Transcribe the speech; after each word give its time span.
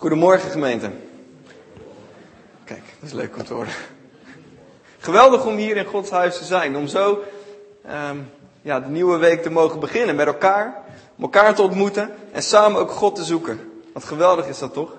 Goedemorgen 0.00 0.50
gemeente. 0.50 0.90
Kijk, 2.64 2.82
dat 3.00 3.08
is 3.08 3.12
leuk 3.12 3.36
om 3.36 3.44
te 3.44 3.54
horen. 3.54 3.72
Geweldig 4.98 5.46
om 5.46 5.56
hier 5.56 5.76
in 5.76 5.84
Gods 5.84 6.10
huis 6.10 6.38
te 6.38 6.44
zijn. 6.44 6.76
Om 6.76 6.86
zo 6.86 7.18
um, 8.10 8.30
ja, 8.62 8.80
de 8.80 8.88
nieuwe 8.88 9.16
week 9.18 9.42
te 9.42 9.50
mogen 9.50 9.80
beginnen 9.80 10.16
met 10.16 10.26
elkaar. 10.26 10.82
Om 11.16 11.22
elkaar 11.22 11.54
te 11.54 11.62
ontmoeten 11.62 12.10
en 12.32 12.42
samen 12.42 12.80
ook 12.80 12.90
God 12.90 13.14
te 13.14 13.24
zoeken. 13.24 13.60
Wat 13.92 14.04
geweldig 14.04 14.46
is 14.46 14.58
dat 14.58 14.72
toch? 14.72 14.90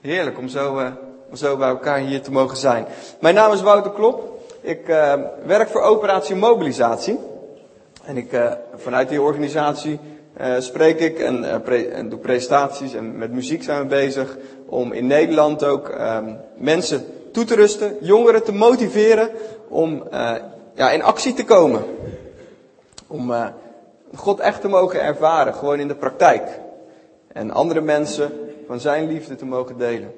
Heerlijk 0.00 0.38
om 0.38 0.48
zo, 0.48 0.78
uh, 0.78 0.88
om 1.30 1.36
zo 1.36 1.56
bij 1.56 1.68
elkaar 1.68 1.98
hier 1.98 2.22
te 2.22 2.32
mogen 2.32 2.56
zijn. 2.56 2.86
Mijn 3.20 3.34
naam 3.34 3.52
is 3.52 3.62
Wouter 3.62 3.92
Klop. 3.92 4.42
Ik 4.60 4.88
uh, 4.88 5.14
werk 5.46 5.68
voor 5.68 5.80
Operatie 5.82 6.36
Mobilisatie. 6.36 7.18
En 8.04 8.16
ik, 8.16 8.32
uh, 8.32 8.52
vanuit 8.74 9.08
die 9.08 9.20
organisatie 9.20 10.00
spreek 10.58 11.00
ik 11.00 11.18
en, 11.18 11.62
pre 11.62 11.88
en 11.88 12.08
doe 12.08 12.18
presentaties 12.18 12.94
en 12.94 13.18
met 13.18 13.32
muziek 13.32 13.62
zijn 13.62 13.80
we 13.80 13.86
bezig 13.86 14.36
om 14.66 14.92
in 14.92 15.06
Nederland 15.06 15.64
ook 15.64 15.88
um, 15.88 16.36
mensen 16.56 17.04
toe 17.32 17.44
te 17.44 17.54
rusten, 17.54 17.96
jongeren 18.00 18.44
te 18.44 18.52
motiveren 18.52 19.30
om 19.68 20.02
uh, 20.12 20.34
ja, 20.74 20.90
in 20.90 21.02
actie 21.02 21.34
te 21.34 21.44
komen. 21.44 21.84
Om 23.06 23.34
God 24.14 24.40
echt 24.40 24.60
te 24.60 24.68
mogen 24.68 25.02
ervaren, 25.02 25.54
gewoon 25.54 25.80
in 25.80 25.88
de 25.88 25.94
praktijk. 25.94 26.60
En 27.32 27.50
andere 27.50 27.80
mensen 27.80 28.32
van 28.66 28.80
zijn 28.80 29.06
liefde 29.06 29.36
te 29.36 29.44
mogen 29.44 29.78
delen. 29.78 30.12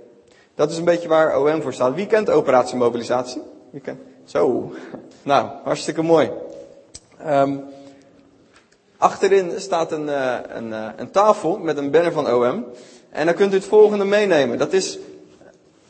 Dat 0.55 0.71
is 0.71 0.79
een 0.79 0.85
beetje 0.85 1.09
waar 1.09 1.41
OM 1.41 1.63
voor 1.63 1.73
staat. 1.73 1.95
Wie 1.95 2.07
kent 2.07 2.31
operatie 2.31 2.77
mobilisatie? 2.77 3.43
Wie 3.71 3.81
kent? 3.81 4.01
Zo. 4.25 4.73
Nou, 5.23 5.49
hartstikke 5.65 6.03
mooi. 6.03 6.31
Um, 7.27 7.65
Achterin 8.99 9.53
staat 9.57 9.93
een, 9.93 10.07
uh, 10.07 10.37
een, 10.49 10.69
uh, 10.69 10.89
een, 10.97 11.11
tafel 11.11 11.59
met 11.59 11.77
een 11.77 11.91
banner 11.91 12.13
van 12.13 12.33
OM. 12.33 12.65
En 13.11 13.27
dan 13.27 13.35
kunt 13.35 13.53
u 13.53 13.57
het 13.57 13.65
volgende 13.65 14.05
meenemen. 14.05 14.59
Dat 14.59 14.73
is 14.73 14.99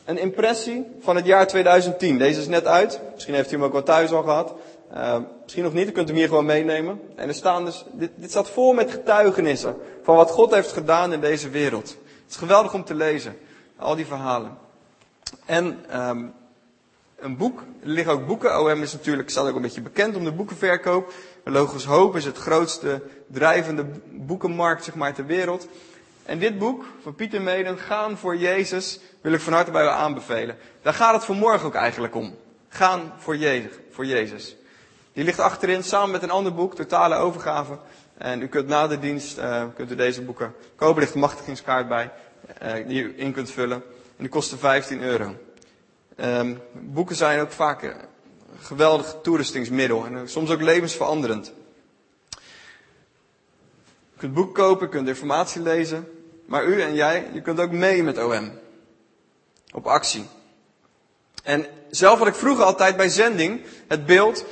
een 0.05 0.17
impressie 0.17 0.85
van 0.99 1.15
het 1.15 1.25
jaar 1.25 1.47
2010. 1.47 2.17
Deze 2.17 2.39
is 2.39 2.47
net 2.47 2.65
uit. 2.65 3.01
Misschien 3.13 3.33
heeft 3.33 3.51
u 3.51 3.55
hem 3.55 3.63
ook 3.63 3.71
wel 3.71 3.83
thuis 3.83 4.11
al 4.11 4.23
gehad. 4.23 4.53
Uh, 4.93 5.17
misschien 5.43 5.63
nog 5.63 5.73
niet, 5.73 5.87
u 5.87 5.91
kunt 5.91 6.07
hem 6.07 6.17
hier 6.17 6.27
gewoon 6.27 6.45
meenemen. 6.45 7.01
En 7.15 7.27
er 7.27 7.33
staan 7.33 7.65
dus, 7.65 7.85
dit, 7.91 8.11
dit 8.15 8.29
staat 8.29 8.49
vol 8.49 8.73
met 8.73 8.91
getuigenissen 8.91 9.75
van 10.03 10.15
wat 10.15 10.31
God 10.31 10.53
heeft 10.53 10.71
gedaan 10.71 11.13
in 11.13 11.21
deze 11.21 11.49
wereld. 11.49 11.89
Het 11.89 12.29
is 12.29 12.35
geweldig 12.35 12.73
om 12.73 12.83
te 12.83 12.95
lezen. 12.95 13.37
Al 13.77 13.95
die 13.95 14.05
verhalen. 14.05 14.57
En 15.45 15.85
um, 15.95 16.33
een 17.21 17.37
boek, 17.37 17.59
er 17.59 17.87
liggen 17.87 18.13
ook 18.13 18.27
boeken. 18.27 18.59
OM 18.59 18.81
is 18.81 18.93
natuurlijk, 18.93 19.29
staat 19.29 19.47
ook 19.47 19.55
een 19.55 19.61
beetje 19.61 19.81
bekend 19.81 20.15
om 20.15 20.23
de 20.23 20.31
boekenverkoop. 20.31 21.13
Logos 21.43 21.85
Hoop 21.85 22.15
is 22.15 22.25
het 22.25 22.37
grootste 22.37 23.01
drijvende 23.27 23.85
boekenmarkt 24.11 24.83
zeg 24.83 24.95
maar, 24.95 25.13
ter 25.13 25.25
wereld. 25.25 25.67
En 26.23 26.39
dit 26.39 26.57
boek 26.57 26.85
van 27.01 27.15
Pieter 27.15 27.41
Meden, 27.41 27.77
Gaan 27.77 28.17
voor 28.17 28.37
Jezus, 28.37 28.99
wil 29.21 29.33
ik 29.33 29.39
van 29.39 29.53
harte 29.53 29.71
bij 29.71 29.83
u 29.83 29.87
aanbevelen. 29.87 30.57
Daar 30.81 30.93
gaat 30.93 31.13
het 31.13 31.25
vanmorgen 31.25 31.67
ook 31.67 31.75
eigenlijk 31.75 32.15
om. 32.15 32.35
Gaan 32.69 33.13
voor 33.17 33.37
Jezus. 33.37 33.71
Voor 33.91 34.05
Jezus. 34.05 34.55
Die 35.13 35.23
ligt 35.23 35.39
achterin 35.39 35.83
samen 35.83 36.11
met 36.11 36.23
een 36.23 36.29
ander 36.29 36.53
boek, 36.53 36.75
Totale 36.75 37.15
Overgave. 37.15 37.77
En 38.17 38.41
u 38.41 38.47
kunt 38.47 38.67
na 38.67 38.87
de 38.87 38.99
dienst 38.99 39.37
uh, 39.37 39.63
kunt 39.75 39.91
u 39.91 39.95
deze 39.95 40.21
boeken 40.21 40.53
kopen. 40.75 40.95
Er 40.95 41.01
ligt 41.01 41.13
een 41.13 41.19
machtigingskaart 41.19 41.87
bij, 41.87 42.11
die 42.87 43.03
u 43.03 43.13
in 43.17 43.33
kunt 43.33 43.51
vullen. 43.51 43.83
En 44.19 44.25
die 44.25 44.29
kosten 44.29 44.59
15 44.59 45.01
euro. 45.01 45.35
Um, 46.23 46.61
boeken 46.73 47.15
zijn 47.15 47.39
ook 47.39 47.51
vaak 47.51 47.83
een 47.83 47.93
geweldig 48.61 49.15
toerustingsmiddel 49.23 50.05
en 50.05 50.29
soms 50.29 50.49
ook 50.49 50.61
levensveranderend. 50.61 51.53
Je 54.13 54.17
kunt 54.17 54.33
boek 54.33 54.55
kopen, 54.55 54.85
je 54.85 54.91
kunt 54.91 55.07
informatie 55.07 55.61
lezen, 55.61 56.07
maar 56.45 56.65
u 56.65 56.81
en 56.81 56.95
jij, 56.95 57.29
je 57.33 57.41
kunt 57.41 57.59
ook 57.59 57.71
mee 57.71 58.03
met 58.03 58.17
OM. 58.17 58.51
Op 59.71 59.87
actie. 59.87 60.25
En 61.43 61.65
zelf 61.89 62.19
had 62.19 62.27
ik 62.27 62.35
vroeger 62.35 62.63
altijd 62.63 62.97
bij 62.97 63.09
zending 63.09 63.61
het 63.87 64.05
beeld, 64.05 64.45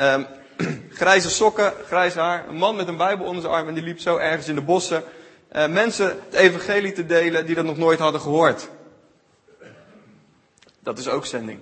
um, 0.00 0.26
grijze 0.90 1.30
sokken, 1.30 1.72
grijs 1.86 2.14
haar, 2.14 2.48
een 2.48 2.56
man 2.56 2.76
met 2.76 2.88
een 2.88 2.96
bijbel 2.96 3.26
onder 3.26 3.42
zijn 3.42 3.54
arm 3.54 3.68
en 3.68 3.74
die 3.74 3.82
liep 3.82 4.00
zo 4.00 4.16
ergens 4.16 4.48
in 4.48 4.54
de 4.54 4.62
bossen 4.62 5.04
uh, 5.52 5.68
mensen 5.68 6.06
het 6.06 6.34
evangelie 6.34 6.92
te 6.92 7.06
delen 7.06 7.46
die 7.46 7.54
dat 7.54 7.64
nog 7.64 7.76
nooit 7.76 7.98
hadden 7.98 8.20
gehoord. 8.20 8.68
Dat 10.86 10.98
is 10.98 11.08
ook 11.08 11.26
zending. 11.26 11.60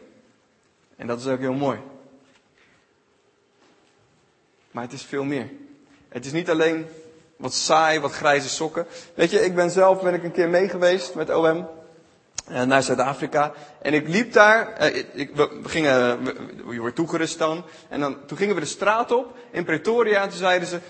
En 0.96 1.06
dat 1.06 1.20
is 1.20 1.26
ook 1.26 1.38
heel 1.38 1.52
mooi. 1.52 1.78
Maar 4.70 4.82
het 4.82 4.92
is 4.92 5.02
veel 5.02 5.24
meer. 5.24 5.50
Het 6.08 6.26
is 6.26 6.32
niet 6.32 6.50
alleen 6.50 6.86
wat 7.36 7.54
saai, 7.54 8.00
wat 8.00 8.12
grijze 8.12 8.48
sokken. 8.48 8.86
Weet 9.14 9.30
je, 9.30 9.44
ik 9.44 9.54
ben 9.54 9.70
zelf 9.70 10.02
ben 10.02 10.14
ik 10.14 10.24
een 10.24 10.32
keer 10.32 10.48
mee 10.48 10.68
geweest 10.68 11.14
met 11.14 11.30
OM 11.30 11.68
uh, 12.50 12.62
naar 12.62 12.82
Zuid-Afrika. 12.82 13.52
En 13.82 13.94
ik 13.94 14.08
liep 14.08 14.32
daar, 14.32 14.92
uh, 14.92 15.04
ik, 15.12 15.36
we, 15.36 15.60
gingen, 15.64 16.24
we 16.24 16.76
worden 16.76 16.94
toegerust 16.94 17.38
dan. 17.38 17.64
En 17.88 18.00
dan, 18.00 18.26
toen 18.26 18.38
gingen 18.38 18.54
we 18.54 18.60
de 18.60 18.66
straat 18.66 19.12
op 19.12 19.36
in 19.50 19.64
Pretoria 19.64 20.22
en 20.22 20.28
toen 20.28 20.38
zeiden 20.38 20.68
ze, 20.68 20.80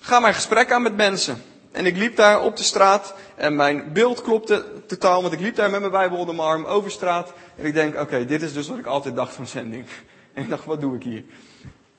ga 0.00 0.20
maar 0.20 0.34
gesprek 0.34 0.72
aan 0.72 0.82
met 0.82 0.96
mensen. 0.96 1.42
En 1.72 1.86
ik 1.86 1.96
liep 1.96 2.16
daar 2.16 2.42
op 2.42 2.56
de 2.56 2.62
straat 2.62 3.14
en 3.34 3.56
mijn 3.56 3.92
beeld 3.92 4.22
klopte 4.22 4.64
totaal, 4.86 5.22
want 5.22 5.34
ik 5.34 5.40
liep 5.40 5.54
daar 5.54 5.70
met 5.70 5.80
mijn 5.80 5.92
Bijbel 5.92 6.18
onder 6.18 6.34
mijn 6.34 6.48
arm 6.48 6.64
over 6.64 6.90
straat. 6.90 7.32
En 7.56 7.64
ik 7.66 7.74
denk, 7.74 8.00
oké, 8.00 8.24
dit 8.24 8.42
is 8.42 8.52
dus 8.52 8.68
wat 8.68 8.78
ik 8.78 8.86
altijd 8.86 9.16
dacht 9.16 9.34
van 9.34 9.46
zending. 9.46 9.84
En 10.32 10.42
ik 10.42 10.48
dacht, 10.48 10.64
wat 10.64 10.80
doe 10.80 10.96
ik 10.96 11.02
hier? 11.02 11.24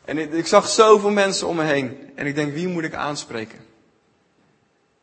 En 0.05 0.17
ik, 0.17 0.33
ik, 0.33 0.47
zag 0.47 0.67
zoveel 0.67 1.09
mensen 1.09 1.47
om 1.47 1.55
me 1.55 1.63
heen. 1.63 1.97
En 2.15 2.25
ik 2.25 2.35
denk, 2.35 2.53
wie 2.53 2.67
moet 2.67 2.83
ik 2.83 2.93
aanspreken? 2.93 3.59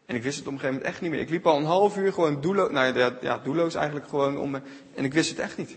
En 0.06 0.16
ik 0.16 0.22
wist 0.22 0.38
het 0.38 0.47
op 0.47 0.53
een 0.53 0.58
gegeven 0.58 0.75
moment 0.75 0.92
echt 0.94 1.02
niet 1.02 1.10
meer. 1.10 1.20
Ik 1.20 1.31
liep 1.31 1.47
al 1.47 1.56
een 1.56 1.64
half 1.64 1.97
uur 1.97 2.12
gewoon 2.12 2.41
doelloos, 2.41 2.70
nou 2.70 2.98
ja, 2.98 3.16
ja, 3.20 3.38
doelloos 3.38 3.75
eigenlijk 3.75 4.08
gewoon 4.08 4.38
om 4.38 4.50
me. 4.50 4.60
En 4.94 5.04
ik 5.04 5.12
wist 5.12 5.31
het 5.31 5.38
echt 5.38 5.56
niet. 5.56 5.76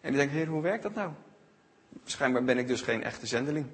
En 0.00 0.10
ik 0.10 0.16
denk, 0.16 0.30
heer, 0.30 0.46
hoe 0.46 0.62
werkt 0.62 0.82
dat 0.82 0.94
nou? 0.94 1.10
Schijnbaar 2.04 2.44
ben 2.44 2.58
ik 2.58 2.68
dus 2.68 2.80
geen 2.80 3.04
echte 3.04 3.26
zendeling. 3.26 3.66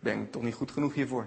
Ben 0.00 0.20
ik 0.20 0.32
toch 0.32 0.42
niet 0.42 0.54
goed 0.54 0.70
genoeg 0.70 0.94
hiervoor? 0.94 1.26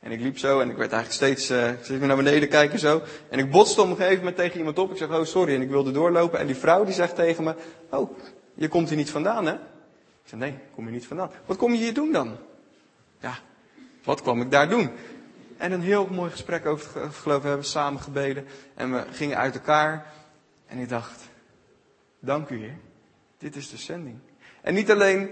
En 0.00 0.12
ik 0.12 0.20
liep 0.20 0.38
zo 0.38 0.60
en 0.60 0.70
ik 0.70 0.76
werd 0.76 0.92
eigenlijk 0.92 1.22
steeds, 1.22 1.50
uh, 1.50 1.70
steeds 1.82 1.98
meer 1.98 2.06
naar 2.06 2.16
beneden 2.16 2.48
kijken 2.48 2.78
zo. 2.78 3.02
En 3.28 3.38
ik 3.38 3.50
botste 3.50 3.80
op 3.80 3.88
een 3.90 3.96
gegeven 3.96 4.18
moment 4.18 4.36
tegen 4.36 4.58
iemand 4.58 4.78
op. 4.78 4.90
Ik 4.90 4.96
zeg, 4.96 5.08
oh 5.08 5.24
sorry. 5.24 5.54
En 5.54 5.62
ik 5.62 5.68
wilde 5.68 5.90
doorlopen. 5.90 6.38
En 6.38 6.46
die 6.46 6.56
vrouw 6.56 6.84
die 6.84 6.94
zegt 6.94 7.14
tegen 7.14 7.44
me, 7.44 7.54
oh, 7.90 8.18
je 8.54 8.68
komt 8.68 8.88
hier 8.88 8.96
niet 8.96 9.10
vandaan 9.10 9.46
hè? 9.46 9.52
Ik 9.52 10.32
zeg, 10.32 10.38
nee, 10.38 10.50
ik 10.50 10.72
kom 10.74 10.84
hier 10.84 10.92
niet 10.92 11.06
vandaan. 11.06 11.30
Wat 11.46 11.56
kom 11.56 11.72
je 11.72 11.78
hier 11.78 11.94
doen 11.94 12.12
dan? 12.12 12.36
Ja, 13.20 13.38
wat 14.04 14.22
kwam 14.22 14.40
ik 14.40 14.50
daar 14.50 14.68
doen? 14.68 14.90
En 15.56 15.72
een 15.72 15.80
heel 15.80 16.08
mooi 16.10 16.30
gesprek 16.30 16.66
over 16.66 17.02
het 17.02 17.14
geloof. 17.14 17.42
We 17.42 17.48
hebben 17.48 17.66
samen 17.66 18.00
gebeden. 18.00 18.46
En 18.74 18.92
we 18.92 19.04
gingen 19.10 19.36
uit 19.36 19.54
elkaar. 19.54 20.12
En 20.66 20.78
ik 20.78 20.88
dacht, 20.88 21.28
dank 22.18 22.48
u 22.48 22.58
heer. 22.58 22.76
Dit 23.38 23.56
is 23.56 23.70
de 23.70 23.76
zending. 23.76 24.18
En 24.62 24.74
niet 24.74 24.90
alleen 24.90 25.30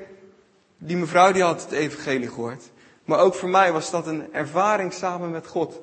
die 0.78 0.96
mevrouw 0.96 1.32
die 1.32 1.42
had 1.42 1.62
het 1.62 1.72
evangelie 1.72 2.28
gehoord. 2.28 2.70
Maar 3.04 3.18
ook 3.18 3.34
voor 3.34 3.48
mij 3.48 3.72
was 3.72 3.90
dat 3.90 4.06
een 4.06 4.32
ervaring 4.32 4.92
samen 4.92 5.30
met 5.30 5.46
God. 5.46 5.80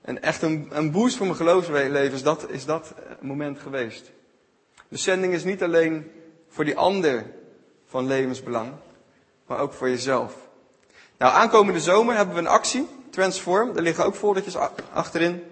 En 0.00 0.22
echt 0.22 0.42
een, 0.42 0.90
boost 0.92 1.16
voor 1.16 1.26
mijn 1.26 1.38
geloofsleven 1.38 2.12
is 2.12 2.22
dat, 2.22 2.50
is 2.50 2.64
dat 2.64 2.94
moment 3.20 3.58
geweest. 3.58 4.10
De 4.88 4.96
zending 4.96 5.32
is 5.32 5.44
niet 5.44 5.62
alleen 5.62 6.10
voor 6.48 6.64
die 6.64 6.76
ander 6.76 7.26
van 7.86 8.06
levensbelang, 8.06 8.72
maar 9.46 9.58
ook 9.58 9.72
voor 9.72 9.88
jezelf. 9.88 10.34
Nou, 11.18 11.32
aankomende 11.32 11.80
zomer 11.80 12.16
hebben 12.16 12.34
we 12.34 12.40
een 12.40 12.46
actie, 12.46 12.86
Transform. 13.10 13.72
Daar 13.72 13.82
liggen 13.82 14.04
ook 14.04 14.14
foldertjes 14.14 14.56
achterin. 14.92 15.42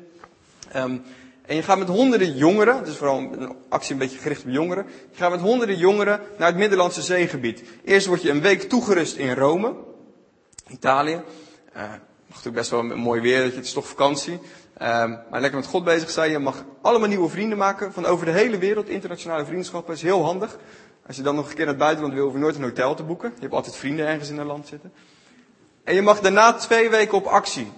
Um, 0.76 1.04
en 1.46 1.56
je 1.56 1.62
gaat 1.62 1.78
met 1.78 1.88
honderden 1.88 2.36
jongeren, 2.36 2.86
is 2.86 2.96
vooral 2.96 3.18
een 3.18 3.56
actie 3.68 3.92
een 3.92 3.98
beetje 3.98 4.18
gericht 4.18 4.44
op 4.44 4.50
jongeren. 4.50 4.86
Je 5.10 5.16
gaat 5.16 5.30
met 5.30 5.40
honderden 5.40 5.76
jongeren 5.76 6.20
naar 6.38 6.48
het 6.48 6.56
Middellandse 6.56 7.02
zeegebied. 7.02 7.62
Eerst 7.84 8.06
word 8.06 8.22
je 8.22 8.30
een 8.30 8.40
week 8.40 8.62
toegerust 8.62 9.16
in 9.16 9.34
Rome. 9.34 9.74
Italië. 10.68 11.22
Uh, 11.76 11.82
mag 11.82 11.98
natuurlijk 12.28 12.56
best 12.56 12.70
wel 12.70 12.82
mooi 12.82 13.20
weer, 13.20 13.42
het 13.42 13.64
is 13.64 13.72
toch 13.72 13.88
vakantie. 13.88 14.32
Uh, 14.32 14.38
maar 15.30 15.40
lekker 15.40 15.58
met 15.58 15.68
God 15.68 15.84
bezig 15.84 16.10
zijn. 16.10 16.30
Je 16.30 16.38
mag 16.38 16.64
allemaal 16.80 17.08
nieuwe 17.08 17.28
vrienden 17.28 17.58
maken 17.58 17.92
van 17.92 18.06
over 18.06 18.26
de 18.26 18.32
hele 18.32 18.58
wereld. 18.58 18.88
Internationale 18.88 19.44
vriendschappen 19.44 19.94
is 19.94 20.02
heel 20.02 20.24
handig. 20.24 20.58
Als 21.06 21.16
je 21.16 21.22
dan 21.22 21.34
nog 21.34 21.48
een 21.48 21.54
keer 21.54 21.64
naar 21.64 21.74
het 21.74 21.82
buitenland 21.82 22.14
wil, 22.14 22.24
hoef 22.24 22.32
je 22.32 22.38
nooit 22.38 22.56
een 22.56 22.62
hotel 22.62 22.94
te 22.94 23.02
boeken. 23.02 23.32
Je 23.34 23.40
hebt 23.40 23.52
altijd 23.52 23.76
vrienden 23.76 24.06
ergens 24.06 24.28
in 24.28 24.38
een 24.38 24.46
land 24.46 24.66
zitten. 24.66 24.92
En 25.84 25.94
je 25.94 26.02
mag 26.02 26.20
daarna 26.20 26.52
twee 26.52 26.90
weken 26.90 27.18
op 27.18 27.24
actie. 27.24 27.72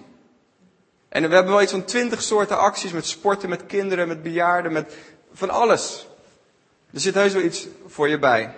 En 1.09 1.27
we 1.27 1.35
hebben 1.35 1.53
wel 1.53 1.61
iets 1.61 1.71
van 1.71 1.83
twintig 1.83 2.21
soorten 2.21 2.57
acties 2.57 2.91
met 2.91 3.05
sporten, 3.05 3.49
met 3.49 3.65
kinderen, 3.65 4.07
met 4.07 4.23
bejaarden, 4.23 4.71
met 4.71 4.95
van 5.33 5.49
alles. 5.49 6.07
Er 6.93 6.99
zit 6.99 7.13
heus 7.13 7.33
wel 7.33 7.43
iets 7.43 7.67
voor 7.87 8.09
je 8.09 8.19
bij. 8.19 8.55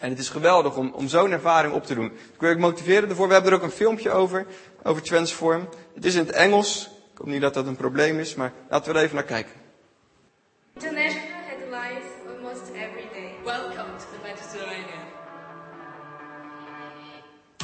En 0.00 0.10
het 0.10 0.18
is 0.18 0.28
geweldig 0.28 0.76
om, 0.76 0.92
om 0.94 1.08
zo'n 1.08 1.30
ervaring 1.30 1.74
op 1.74 1.86
te 1.86 1.94
doen. 1.94 2.06
Ik 2.06 2.40
wil 2.40 2.50
je 2.50 2.56
motiveren 2.56 3.08
ervoor. 3.08 3.26
We 3.26 3.32
hebben 3.32 3.52
er 3.52 3.58
ook 3.58 3.64
een 3.64 3.70
filmpje 3.70 4.10
over, 4.10 4.46
over 4.82 5.02
Transform. 5.02 5.68
Het 5.94 6.04
is 6.04 6.14
in 6.14 6.26
het 6.26 6.30
Engels. 6.30 6.90
Ik 7.12 7.18
hoop 7.18 7.26
niet 7.26 7.40
dat 7.40 7.54
dat 7.54 7.66
een 7.66 7.76
probleem 7.76 8.18
is, 8.18 8.34
maar 8.34 8.52
laten 8.68 8.92
we 8.92 8.98
er 8.98 9.04
even 9.04 9.16
naar 9.16 9.24
kijken. 9.24 9.52
International 10.74 11.40
headlines 11.46 12.04
almost 12.28 12.62
every 12.74 13.08
day. 13.12 13.30
Welcome 13.44 13.96
to 13.98 14.04
the 14.14 14.20
Mediterranean. 14.22 15.04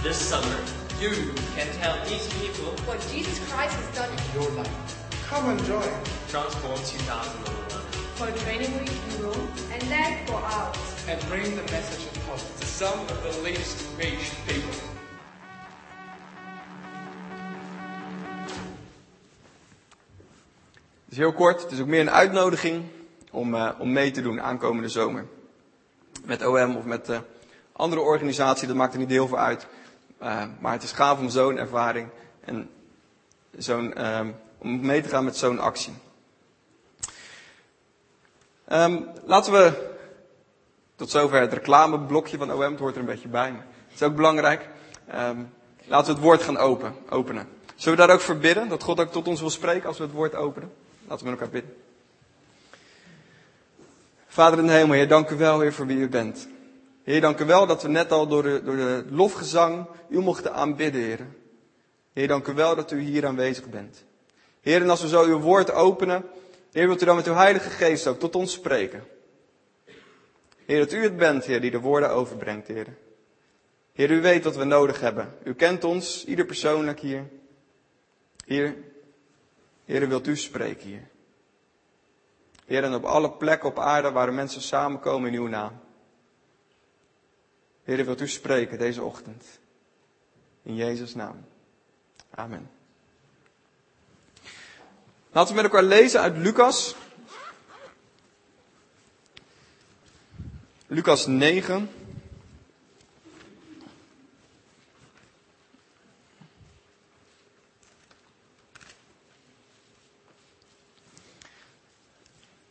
This 0.02 0.28
summer, 0.28 0.58
you 1.00 1.10
can 1.56 1.68
tell 1.80 1.96
these 2.04 2.28
people 2.40 2.84
What 2.86 3.00
Jesus 3.12 3.38
Christ 3.48 3.74
has 3.74 3.94
done 3.94 4.10
in 4.10 4.40
your 4.40 4.50
life. 4.52 4.70
Come 5.28 5.48
and 5.50 5.60
join. 5.64 5.92
Transform 6.28 6.78
2011. 6.84 7.65
For 8.16 8.30
training 8.32 8.72
week 8.78 8.88
in 8.88 9.22
Rome. 9.22 9.48
and 9.72 9.82
then 9.82 10.26
go 10.26 10.36
out. 10.36 10.78
And 11.08 11.20
bring 11.28 11.54
the 11.54 11.62
message 11.70 12.06
of 12.06 12.16
hope 12.26 12.60
to 12.60 12.66
some 12.66 12.98
of 13.00 13.22
the 13.22 13.42
least 13.42 13.84
reached 13.98 14.34
people. 14.46 14.74
Het 21.04 21.12
is 21.12 21.16
heel 21.16 21.32
kort, 21.32 21.62
het 21.62 21.72
is 21.72 21.80
ook 21.80 21.86
meer 21.86 22.00
een 22.00 22.10
uitnodiging 22.10 22.84
om, 23.30 23.54
eh, 23.54 23.70
om 23.78 23.92
mee 23.92 24.10
te 24.10 24.22
doen 24.22 24.40
aankomende 24.40 24.88
zomer. 24.88 25.26
Met 26.24 26.46
OM 26.46 26.76
of 26.76 26.84
met 26.84 27.08
eh, 27.08 27.18
andere 27.72 28.00
organisaties, 28.00 28.68
dat 28.68 28.76
maakt 28.76 28.92
er 28.92 28.98
niet 28.98 29.10
heel 29.10 29.28
veel 29.28 29.38
uit. 29.38 29.66
Eh, 30.18 30.44
maar 30.60 30.72
het 30.72 30.82
is 30.82 30.92
gaaf 30.92 31.18
om 31.18 31.28
zo'n 31.28 31.58
ervaring 31.58 32.08
en 32.40 32.70
zo'n, 33.56 33.94
ehm, 33.94 34.30
om 34.58 34.80
mee 34.86 35.02
te 35.02 35.08
gaan 35.08 35.24
met 35.24 35.36
zo'n 35.36 35.58
actie. 35.58 35.92
Ehm, 38.66 39.02
laten 39.24 39.52
we 39.52 39.72
tot 40.96 41.10
zover 41.10 41.40
het 41.40 41.52
reclameblokje 41.52 42.38
van 42.38 42.52
OM, 42.52 42.60
het 42.60 42.78
hoort 42.78 42.94
er 42.94 43.00
een 43.00 43.06
beetje 43.06 43.28
bij. 43.28 43.48
Het 43.48 43.94
is 43.94 44.02
ook 44.02 44.16
belangrijk. 44.16 44.68
Ehm, 45.08 45.42
laten 45.84 46.06
we 46.06 46.12
het 46.12 46.22
woord 46.22 46.42
gaan 46.42 46.56
open, 46.56 46.94
openen. 47.08 47.48
Zullen 47.74 47.98
we 47.98 48.06
daar 48.06 48.14
ook 48.14 48.22
voor 48.22 48.36
bidden? 48.36 48.68
Dat 48.68 48.82
God 48.82 49.00
ook 49.00 49.12
tot 49.12 49.28
ons 49.28 49.40
wil 49.40 49.50
spreken 49.50 49.88
als 49.88 49.98
we 49.98 50.04
het 50.04 50.12
woord 50.12 50.34
openen? 50.34 50.72
Laten 51.08 51.24
we 51.24 51.30
met 51.30 51.40
elkaar 51.40 51.52
bidden. 51.52 51.76
Vader 54.26 54.58
in 54.58 54.66
de 54.66 54.72
hemel, 54.72 54.94
Heer, 54.94 55.08
dank 55.08 55.30
u 55.30 55.36
wel, 55.36 55.60
Heer, 55.60 55.72
voor 55.72 55.86
wie 55.86 55.96
u 55.96 56.08
bent. 56.08 56.48
Heer, 57.02 57.20
dank 57.20 57.40
u 57.40 57.44
wel 57.44 57.66
dat 57.66 57.82
we 57.82 57.88
net 57.88 58.12
al 58.12 58.26
door 58.26 58.42
de, 58.42 58.62
door 58.64 58.76
de 58.76 59.04
lofgezang 59.10 59.86
u 60.08 60.20
mochten 60.20 60.54
aanbidden, 60.54 61.00
Heer. 61.00 61.26
Heer, 62.12 62.28
dank 62.28 62.46
u 62.46 62.54
wel 62.54 62.76
dat 62.76 62.90
u 62.90 63.00
hier 63.00 63.26
aanwezig 63.26 63.68
bent. 63.68 64.04
Heer, 64.60 64.82
en 64.82 64.90
als 64.90 65.02
we 65.02 65.08
zo 65.08 65.24
uw 65.24 65.38
woord 65.38 65.72
openen, 65.72 66.24
Heer, 66.76 66.86
wilt 66.86 67.02
u 67.02 67.04
dan 67.04 67.16
met 67.16 67.26
uw 67.26 67.34
Heilige 67.34 67.70
Geest 67.70 68.06
ook 68.06 68.18
tot 68.18 68.34
ons 68.34 68.52
spreken. 68.52 69.04
Heer, 70.66 70.78
dat 70.78 70.92
u 70.92 71.02
het 71.02 71.16
bent, 71.16 71.44
Heer, 71.44 71.60
die 71.60 71.70
de 71.70 71.80
woorden 71.80 72.10
overbrengt, 72.10 72.68
Heer. 72.68 72.86
Heer, 73.92 74.10
u 74.10 74.20
weet 74.20 74.44
wat 74.44 74.56
we 74.56 74.64
nodig 74.64 75.00
hebben. 75.00 75.34
U 75.44 75.54
kent 75.54 75.84
ons, 75.84 76.24
ieder 76.24 76.44
persoonlijk 76.44 77.00
hier. 77.00 77.24
Heer, 78.46 78.76
Heer, 79.84 80.08
wilt 80.08 80.26
u 80.26 80.36
spreken 80.36 80.86
hier. 80.86 81.08
Heer, 82.66 82.84
en 82.84 82.94
op 82.94 83.04
alle 83.04 83.30
plekken 83.30 83.68
op 83.68 83.78
aarde 83.78 84.10
waar 84.10 84.32
mensen 84.32 84.62
samenkomen 84.62 85.32
in 85.32 85.40
uw 85.40 85.48
naam. 85.48 85.80
Heer, 87.82 88.04
wilt 88.04 88.20
u 88.20 88.28
spreken 88.28 88.78
deze 88.78 89.02
ochtend. 89.02 89.60
In 90.62 90.74
Jezus' 90.74 91.14
naam. 91.14 91.46
Amen. 92.30 92.75
Laten 95.36 95.54
we 95.54 95.62
met 95.62 95.70
elkaar 95.72 95.88
lezen 95.88 96.20
uit 96.20 96.36
Lucas. 96.36 96.94
Lucas 100.86 101.26
9. 101.26 101.90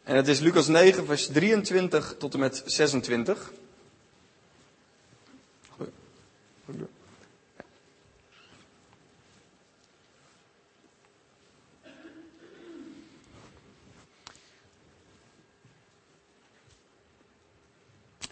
En 0.03 0.15
het 0.15 0.27
is 0.27 0.39
Lucas 0.39 0.67
9, 0.67 1.05
vers 1.05 1.27
23 1.27 2.15
tot 2.17 2.33
en 2.33 2.39
met 2.39 2.61
26. 2.65 3.51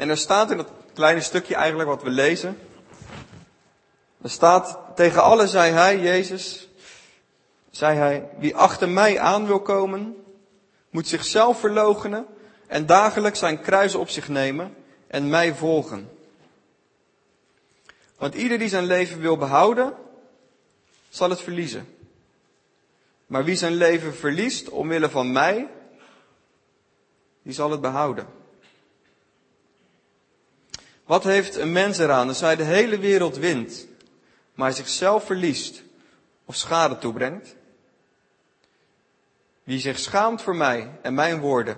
En 0.03 0.09
er 0.09 0.17
staat 0.17 0.51
in 0.51 0.57
dat 0.57 0.71
kleine 0.93 1.21
stukje 1.21 1.55
eigenlijk 1.55 1.89
wat 1.89 2.03
we 2.03 2.09
lezen. 2.09 2.57
Er 4.21 4.29
staat, 4.29 4.79
tegen 4.95 5.23
alle 5.23 5.47
zei 5.47 5.71
hij, 5.71 5.99
Jezus, 5.99 6.69
zei 7.71 7.97
hij, 7.97 8.29
wie 8.37 8.55
achter 8.55 8.89
mij 8.89 9.19
aan 9.19 9.45
wil 9.45 9.61
komen, 9.61 10.23
moet 10.89 11.07
zichzelf 11.07 11.59
verloochenen 11.59 12.25
en 12.67 12.85
dagelijks 12.85 13.39
zijn 13.39 13.61
kruis 13.61 13.95
op 13.95 14.09
zich 14.09 14.27
nemen 14.27 14.75
en 15.07 15.29
mij 15.29 15.55
volgen. 15.55 16.09
Want 18.17 18.35
ieder 18.35 18.59
die 18.59 18.69
zijn 18.69 18.85
leven 18.85 19.19
wil 19.19 19.37
behouden, 19.37 19.93
zal 21.09 21.29
het 21.29 21.41
verliezen. 21.41 21.95
Maar 23.25 23.43
wie 23.43 23.55
zijn 23.55 23.73
leven 23.73 24.15
verliest 24.15 24.69
omwille 24.69 25.09
van 25.09 25.31
mij, 25.31 25.67
die 27.41 27.53
zal 27.53 27.71
het 27.71 27.81
behouden. 27.81 28.41
Wat 31.05 31.23
heeft 31.23 31.55
een 31.55 31.71
mens 31.71 31.97
eraan 31.97 32.27
als 32.27 32.39
hij 32.39 32.55
de 32.55 32.63
hele 32.63 32.99
wereld 32.99 33.37
wint, 33.37 33.87
maar 34.53 34.73
zichzelf 34.73 35.25
verliest 35.25 35.83
of 36.45 36.55
schade 36.55 36.97
toebrengt? 36.97 37.55
Wie 39.63 39.79
zich 39.79 39.99
schaamt 39.99 40.41
voor 40.41 40.55
mij 40.55 40.99
en 41.01 41.13
mijn 41.13 41.39
woorden, 41.39 41.77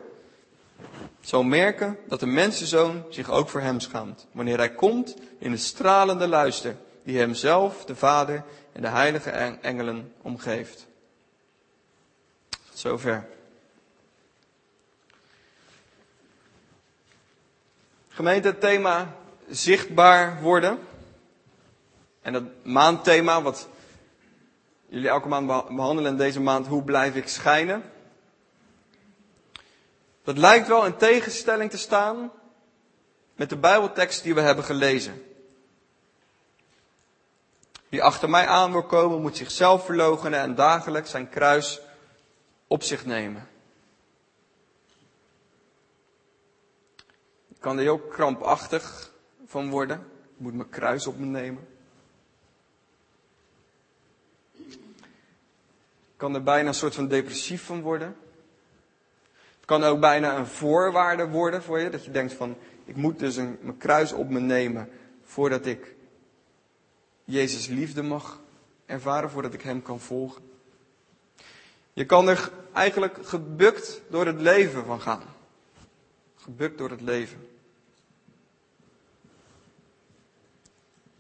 zal 1.22 1.44
merken 1.44 1.98
dat 2.08 2.20
de 2.20 2.26
mensenzoon 2.26 3.06
zich 3.10 3.30
ook 3.30 3.50
voor 3.50 3.62
hem 3.62 3.80
schaamt, 3.80 4.28
wanneer 4.32 4.58
hij 4.58 4.74
komt 4.74 5.16
in 5.40 5.52
de 5.52 5.58
stralende 5.58 6.28
luister 6.28 6.76
die 7.04 7.18
hem 7.18 7.34
zelf, 7.34 7.86
de 7.86 7.96
Vader 7.96 8.44
en 8.72 8.82
de 8.82 8.88
heilige 8.88 9.30
engelen 9.62 10.14
omgeeft. 10.22 10.88
Tot 12.50 12.80
zover. 12.80 13.28
Gemeente, 18.16 18.58
thema 18.58 19.16
zichtbaar 19.50 20.42
worden. 20.42 20.80
En 22.22 22.34
dat 22.34 22.44
maandthema 22.64 23.42
wat 23.42 23.68
jullie 24.88 25.10
elke 25.10 25.28
maand 25.28 25.48
behandelen 25.76 26.12
in 26.12 26.18
deze 26.18 26.42
maand, 26.42 26.68
hoe 26.68 26.84
blijf 26.84 27.16
ik 27.16 27.28
schijnen? 27.28 27.92
Dat 30.24 30.38
lijkt 30.38 30.68
wel 30.68 30.86
in 30.86 30.96
tegenstelling 30.98 31.70
te 31.70 31.78
staan 31.78 32.32
met 33.36 33.50
de 33.50 33.58
Bijbeltekst 33.58 34.24
die 34.24 34.34
we 34.34 34.42
hebben 34.42 34.64
gelezen. 34.64 35.26
Wie 37.90 38.04
achter 38.04 38.30
mij 38.30 38.48
aan 38.48 38.72
wil 38.72 38.84
komen, 38.84 39.22
moet 39.22 39.38
zichzelf 39.38 39.86
verloochenen 39.86 40.40
en 40.40 40.56
dagelijks 40.56 41.10
zijn 41.10 41.30
kruis 41.30 41.82
op 42.68 42.84
zich 42.84 43.06
nemen. 43.06 43.48
Kan 47.66 47.78
er 47.78 47.84
heel 47.84 48.00
krampachtig 48.00 49.14
van 49.46 49.70
worden. 49.70 49.98
Ik 50.24 50.38
moet 50.38 50.54
mijn 50.54 50.70
kruis 50.70 51.08
op 51.08 51.18
me 51.20 51.26
nemen. 51.26 51.68
Kan 56.18 56.36
er 56.36 56.44
bijna 56.44 56.68
een 56.68 56.74
soort 56.74 56.96
van 56.96 57.08
depressief 57.08 57.66
van 57.66 57.82
worden. 57.82 58.16
Het 59.56 59.66
kan 59.66 59.84
ook 59.84 60.00
bijna 60.00 60.38
een 60.38 60.46
voorwaarde 60.46 61.28
worden 61.28 61.64
voor 61.64 61.80
je. 61.80 61.90
Dat 61.90 62.06
je 62.06 62.12
denkt 62.12 62.34
van, 62.34 62.56
ik 62.86 62.96
moet 62.96 63.20
dus 63.20 63.36
een, 63.36 63.58
mijn 63.62 63.78
kruis 63.78 64.12
op 64.12 64.30
me 64.30 64.40
nemen 64.40 64.90
voordat 65.24 65.66
ik 65.66 65.96
Jezus 67.24 67.68
liefde 67.68 68.04
mag 68.04 68.40
ervaren, 68.86 69.30
voordat 69.30 69.54
ik 69.54 69.62
Hem 69.62 69.82
kan 69.82 70.00
volgen. 70.00 70.42
Je 71.94 72.06
kan 72.06 72.30
er 72.30 72.52
eigenlijk 72.74 73.18
gebukt 73.22 74.02
door 74.10 74.26
het 74.26 74.42
leven 74.42 74.86
van 74.86 75.02
gaan. 75.02 75.24
Gebukt 76.36 76.78
door 76.78 76.90
het 76.90 77.02
leven. 77.02 77.54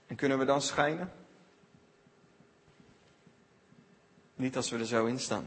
En 0.08 0.16
kunnen 0.16 0.40
we 0.40 0.46
dan 0.46 0.62
schijnen? 0.62 1.12
Niet 4.36 4.56
als 4.56 4.70
we 4.70 4.78
er 4.78 4.86
zo 4.86 5.06
in 5.06 5.20
staan. 5.20 5.46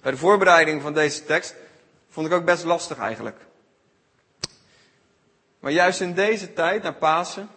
Bij 0.00 0.10
de 0.10 0.18
voorbereiding 0.18 0.82
van 0.82 0.94
deze 0.94 1.24
tekst 1.24 1.54
vond 2.08 2.26
ik 2.26 2.32
ook 2.32 2.44
best 2.44 2.64
lastig 2.64 2.98
eigenlijk. 2.98 3.46
Maar 5.58 5.72
juist 5.72 6.00
in 6.00 6.14
deze 6.14 6.52
tijd, 6.52 6.82
naar 6.82 6.94
Pasen, 6.94 7.48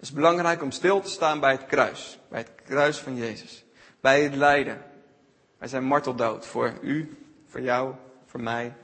is 0.00 0.06
het 0.06 0.16
belangrijk 0.16 0.62
om 0.62 0.70
stil 0.70 1.00
te 1.00 1.10
staan 1.10 1.40
bij 1.40 1.52
het 1.52 1.66
kruis. 1.66 2.18
Bij 2.28 2.38
het 2.38 2.50
kruis 2.64 2.98
van 2.98 3.16
Jezus. 3.16 3.64
Bij 4.00 4.22
het 4.22 4.34
lijden. 4.34 4.82
Bij 5.58 5.68
zijn 5.68 5.84
marteldood 5.84 6.46
voor 6.46 6.78
u, 6.82 7.18
voor 7.46 7.60
jou, 7.60 7.94
voor 8.26 8.40
mij. 8.40 8.74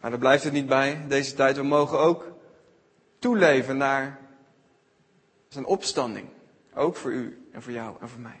Maar 0.00 0.10
daar 0.10 0.18
blijft 0.18 0.44
het 0.44 0.52
niet 0.52 0.66
bij. 0.66 1.04
Deze 1.08 1.34
tijd, 1.34 1.56
we 1.56 1.62
mogen 1.62 1.98
ook 1.98 2.32
toeleven 3.18 3.76
naar 3.76 4.18
zijn 5.48 5.64
opstanding. 5.64 6.28
Ook 6.74 6.96
voor 6.96 7.10
u 7.10 7.48
en 7.52 7.62
voor 7.62 7.72
jou 7.72 7.96
en 8.00 8.08
voor 8.08 8.20
mij. 8.20 8.40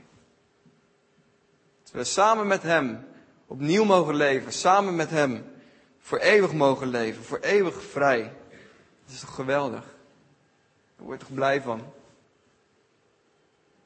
Dat 1.82 1.92
we 1.92 2.04
samen 2.04 2.46
met 2.46 2.62
hem 2.62 3.06
opnieuw 3.46 3.84
mogen 3.84 4.14
leven. 4.14 4.52
Samen 4.52 4.96
met 4.96 5.10
hem 5.10 5.44
voor 5.98 6.18
eeuwig 6.18 6.52
mogen 6.52 6.88
leven. 6.88 7.24
Voor 7.24 7.38
eeuwig 7.38 7.82
vrij. 7.82 8.22
Dat 9.04 9.14
is 9.14 9.20
toch 9.20 9.34
geweldig. 9.34 9.84
Daar 10.96 11.06
word 11.06 11.20
je 11.20 11.26
toch 11.26 11.34
blij 11.34 11.62
van? 11.62 11.92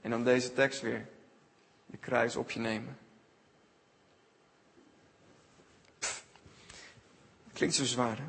En 0.00 0.11
dan 0.11 0.25
deze 0.25 0.53
tekst 0.53 0.81
weer. 0.81 1.09
Je 1.87 1.97
kruis 1.97 2.37
op 2.37 2.50
je 2.50 2.61
nemen. 2.61 2.99
Klinkt 7.61 7.79
zo 7.79 7.85
zwaar, 7.85 8.17
hè? 8.17 8.25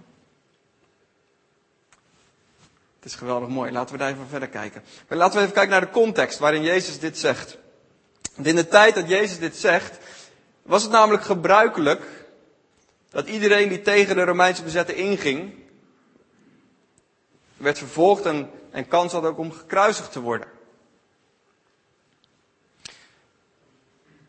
Het 2.95 3.05
is 3.05 3.15
geweldig 3.15 3.49
mooi. 3.49 3.71
Laten 3.71 3.93
we 3.93 3.99
daar 3.99 4.11
even 4.11 4.27
verder 4.27 4.49
kijken. 4.49 4.83
Maar 5.07 5.17
laten 5.17 5.35
we 5.35 5.41
even 5.41 5.53
kijken 5.53 5.71
naar 5.71 5.81
de 5.81 5.89
context 5.89 6.39
waarin 6.39 6.63
Jezus 6.63 6.99
dit 6.99 7.17
zegt. 7.17 7.57
Want 8.35 8.47
in 8.47 8.55
de 8.55 8.67
tijd 8.67 8.95
dat 8.95 9.09
Jezus 9.09 9.39
dit 9.39 9.55
zegt, 9.55 9.97
was 10.61 10.83
het 10.83 10.91
namelijk 10.91 11.23
gebruikelijk 11.23 12.01
dat 13.09 13.27
iedereen 13.27 13.69
die 13.69 13.81
tegen 13.81 14.15
de 14.15 14.23
Romeinse 14.23 14.63
bezetter 14.63 14.95
inging, 14.95 15.53
werd 17.57 17.77
vervolgd 17.77 18.25
en, 18.25 18.49
en 18.71 18.87
kans 18.87 19.11
had 19.11 19.23
ook 19.23 19.37
om 19.37 19.51
gekruisigd 19.51 20.11
te 20.11 20.19
worden. 20.19 20.47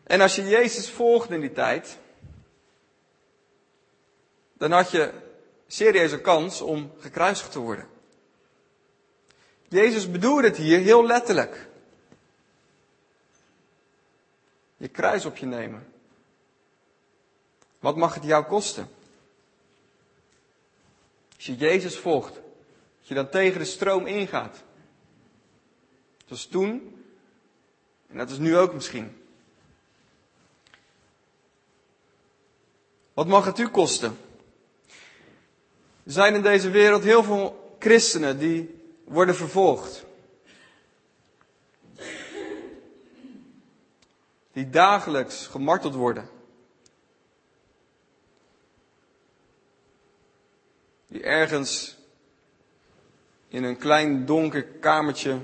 En 0.03 0.21
als 0.21 0.35
je 0.35 0.47
Jezus 0.47 0.89
volgde 0.89 1.33
in 1.33 1.41
die 1.41 1.51
tijd, 1.51 1.97
dan 4.63 4.71
had 4.71 4.91
je 4.91 5.11
serieuze 5.67 6.21
kans 6.21 6.61
om 6.61 6.91
gekruisigd 6.99 7.51
te 7.51 7.59
worden. 7.59 7.87
Jezus 9.67 10.11
bedoelde 10.11 10.47
het 10.47 10.57
hier 10.57 10.79
heel 10.79 11.05
letterlijk. 11.05 11.67
Je 14.77 14.87
kruis 14.87 15.25
op 15.25 15.37
je 15.37 15.45
nemen. 15.45 15.93
Wat 17.79 17.95
mag 17.95 18.13
het 18.13 18.23
jou 18.23 18.45
kosten? 18.45 18.89
Als 21.35 21.45
je 21.45 21.55
Jezus 21.55 21.97
volgt, 21.97 22.35
als 22.99 23.07
je 23.07 23.13
dan 23.13 23.29
tegen 23.29 23.59
de 23.59 23.65
stroom 23.65 24.05
ingaat. 24.05 24.63
Zoals 26.25 26.45
toen, 26.45 27.03
en 28.07 28.17
dat 28.17 28.29
is 28.29 28.37
nu 28.37 28.57
ook 28.57 28.73
misschien. 28.73 29.23
Wat 33.13 33.27
mag 33.27 33.45
het 33.45 33.59
u 33.59 33.67
kosten? 33.67 34.17
Er 36.05 36.11
zijn 36.11 36.35
in 36.35 36.41
deze 36.41 36.69
wereld 36.69 37.03
heel 37.03 37.23
veel 37.23 37.75
christenen 37.79 38.37
die 38.37 38.81
worden 39.03 39.35
vervolgd. 39.35 40.05
Die 44.51 44.69
dagelijks 44.69 45.47
gemarteld 45.47 45.93
worden. 45.93 46.29
Die 51.07 51.23
ergens 51.23 51.97
in 53.47 53.63
een 53.63 53.77
klein 53.77 54.25
donker 54.25 54.63
kamertje 54.63 55.39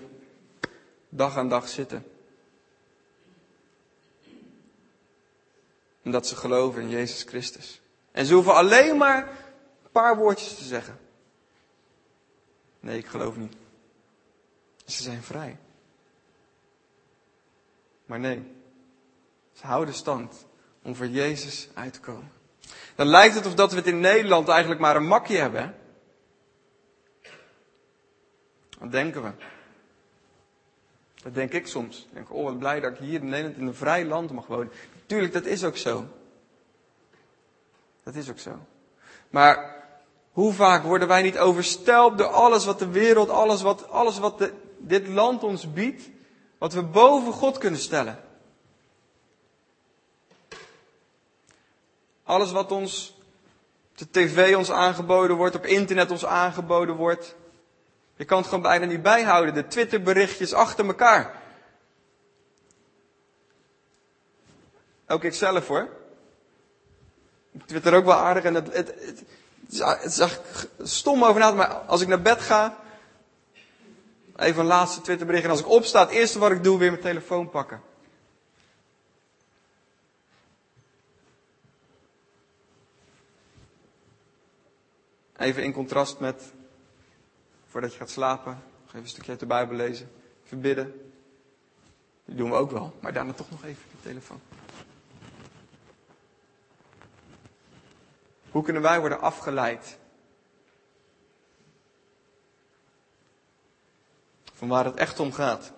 dag 1.09 1.37
aan 1.37 1.49
dag 1.49 1.69
zitten. 1.69 2.05
Omdat 6.03 6.27
ze 6.27 6.35
geloven 6.35 6.81
in 6.81 6.89
Jezus 6.89 7.23
Christus. 7.23 7.81
En 8.11 8.25
ze 8.25 8.33
hoeven 8.33 8.53
alleen 8.53 8.97
maar 8.97 9.29
paar 9.91 10.17
woordjes 10.17 10.57
te 10.57 10.63
zeggen. 10.63 10.99
Nee, 12.79 12.97
ik 12.97 13.05
geloof 13.05 13.35
niet. 13.35 13.55
Ze 14.85 15.03
zijn 15.03 15.23
vrij. 15.23 15.57
Maar 18.05 18.19
nee, 18.19 18.55
ze 19.53 19.65
houden 19.65 19.93
stand 19.93 20.45
om 20.81 20.95
voor 20.95 21.07
Jezus 21.07 21.69
uit 21.73 21.93
te 21.93 21.99
komen. 21.99 22.31
Dan 22.95 23.07
lijkt 23.07 23.35
het 23.35 23.45
of 23.45 23.53
dat 23.53 23.71
we 23.71 23.77
het 23.77 23.87
in 23.87 23.99
Nederland 23.99 24.47
eigenlijk 24.47 24.81
maar 24.81 24.95
een 24.95 25.07
makje 25.07 25.37
hebben. 25.37 25.61
Hè? 25.61 25.71
Denken 28.89 29.23
we? 29.23 29.31
Dat 31.23 31.33
denk 31.33 31.51
ik 31.51 31.67
soms. 31.67 32.05
Ik 32.07 32.13
denk, 32.13 32.33
oh 32.33 32.43
wat 32.43 32.59
blij 32.59 32.79
dat 32.79 32.91
ik 32.91 32.97
hier 32.97 33.19
in 33.19 33.29
Nederland 33.29 33.57
in 33.57 33.67
een 33.67 33.75
vrij 33.75 34.05
land 34.05 34.31
mag 34.31 34.47
wonen. 34.47 34.71
Tuurlijk, 35.05 35.33
dat 35.33 35.45
is 35.45 35.63
ook 35.63 35.77
zo. 35.77 36.07
Dat 38.03 38.15
is 38.15 38.29
ook 38.29 38.39
zo. 38.39 38.59
Maar 39.29 39.78
hoe 40.31 40.53
vaak 40.53 40.83
worden 40.83 41.07
wij 41.07 41.21
niet 41.21 41.37
overstelpt 41.37 42.17
door 42.17 42.27
alles 42.27 42.65
wat 42.65 42.79
de 42.79 42.89
wereld, 42.89 43.29
alles 43.29 43.61
wat, 43.61 43.89
alles 43.89 44.19
wat 44.19 44.51
dit 44.77 45.07
land 45.07 45.43
ons 45.43 45.73
biedt, 45.73 46.09
wat 46.57 46.73
we 46.73 46.83
boven 46.83 47.33
God 47.33 47.57
kunnen 47.57 47.79
stellen? 47.79 48.23
Alles 52.23 52.51
wat 52.51 52.71
ons 52.71 53.17
de 53.95 54.09
tv 54.11 54.55
ons 54.55 54.71
aangeboden 54.71 55.35
wordt, 55.35 55.55
op 55.55 55.65
internet 55.65 56.11
ons 56.11 56.25
aangeboden 56.25 56.95
wordt. 56.95 57.35
Je 58.15 58.25
kan 58.25 58.37
het 58.37 58.47
gewoon 58.47 58.61
bijna 58.63 58.85
niet 58.85 59.01
bijhouden, 59.01 59.53
de 59.53 59.67
Twitterberichtjes 59.67 60.53
achter 60.53 60.85
elkaar. 60.85 61.41
Ook 65.07 65.23
ik 65.23 65.33
zelf 65.33 65.67
hoor. 65.67 65.89
Ik 67.51 67.65
twitter 67.65 67.93
ook 67.93 68.05
wel 68.05 68.15
aardig 68.15 68.43
en 68.43 68.53
het, 68.53 68.73
het, 68.73 69.23
echt 69.77 70.67
stom 70.83 71.23
over 71.23 71.39
na 71.39 71.51
maar 71.51 71.67
als 71.67 72.01
ik 72.01 72.07
naar 72.07 72.21
bed 72.21 72.41
ga, 72.41 72.77
even 74.35 74.59
een 74.59 74.65
laatste 74.65 75.01
Twitterbericht 75.01 75.43
en 75.43 75.49
als 75.49 75.59
ik 75.59 75.69
opsta, 75.69 75.99
het 75.99 76.09
eerste 76.09 76.39
wat 76.39 76.51
ik 76.51 76.63
doe, 76.63 76.77
weer 76.77 76.91
mijn 76.91 77.01
telefoon 77.01 77.49
pakken. 77.49 77.81
Even 85.37 85.63
in 85.63 85.73
contrast 85.73 86.19
met, 86.19 86.43
voordat 87.67 87.91
je 87.91 87.97
gaat 87.97 88.09
slapen, 88.09 88.51
nog 88.51 88.87
even 88.87 88.99
een 88.99 89.07
stukje 89.07 89.31
uit 89.31 89.39
de 89.39 89.45
Bijbel 89.45 89.75
lezen, 89.75 90.11
verbidden. 90.43 91.11
Die 92.25 92.35
doen 92.35 92.49
we 92.49 92.55
ook 92.55 92.71
wel, 92.71 92.93
maar 92.99 93.13
daarna 93.13 93.33
toch 93.33 93.51
nog 93.51 93.63
even 93.63 93.83
de 93.91 94.09
telefoon. 94.09 94.41
Hoe 98.51 98.63
kunnen 98.63 98.81
wij 98.81 98.99
worden 98.99 99.21
afgeleid? 99.21 99.97
Van 104.53 104.67
waar 104.67 104.85
het 104.85 104.95
echt 104.95 105.19
om 105.19 105.31
gaat. 105.31 105.71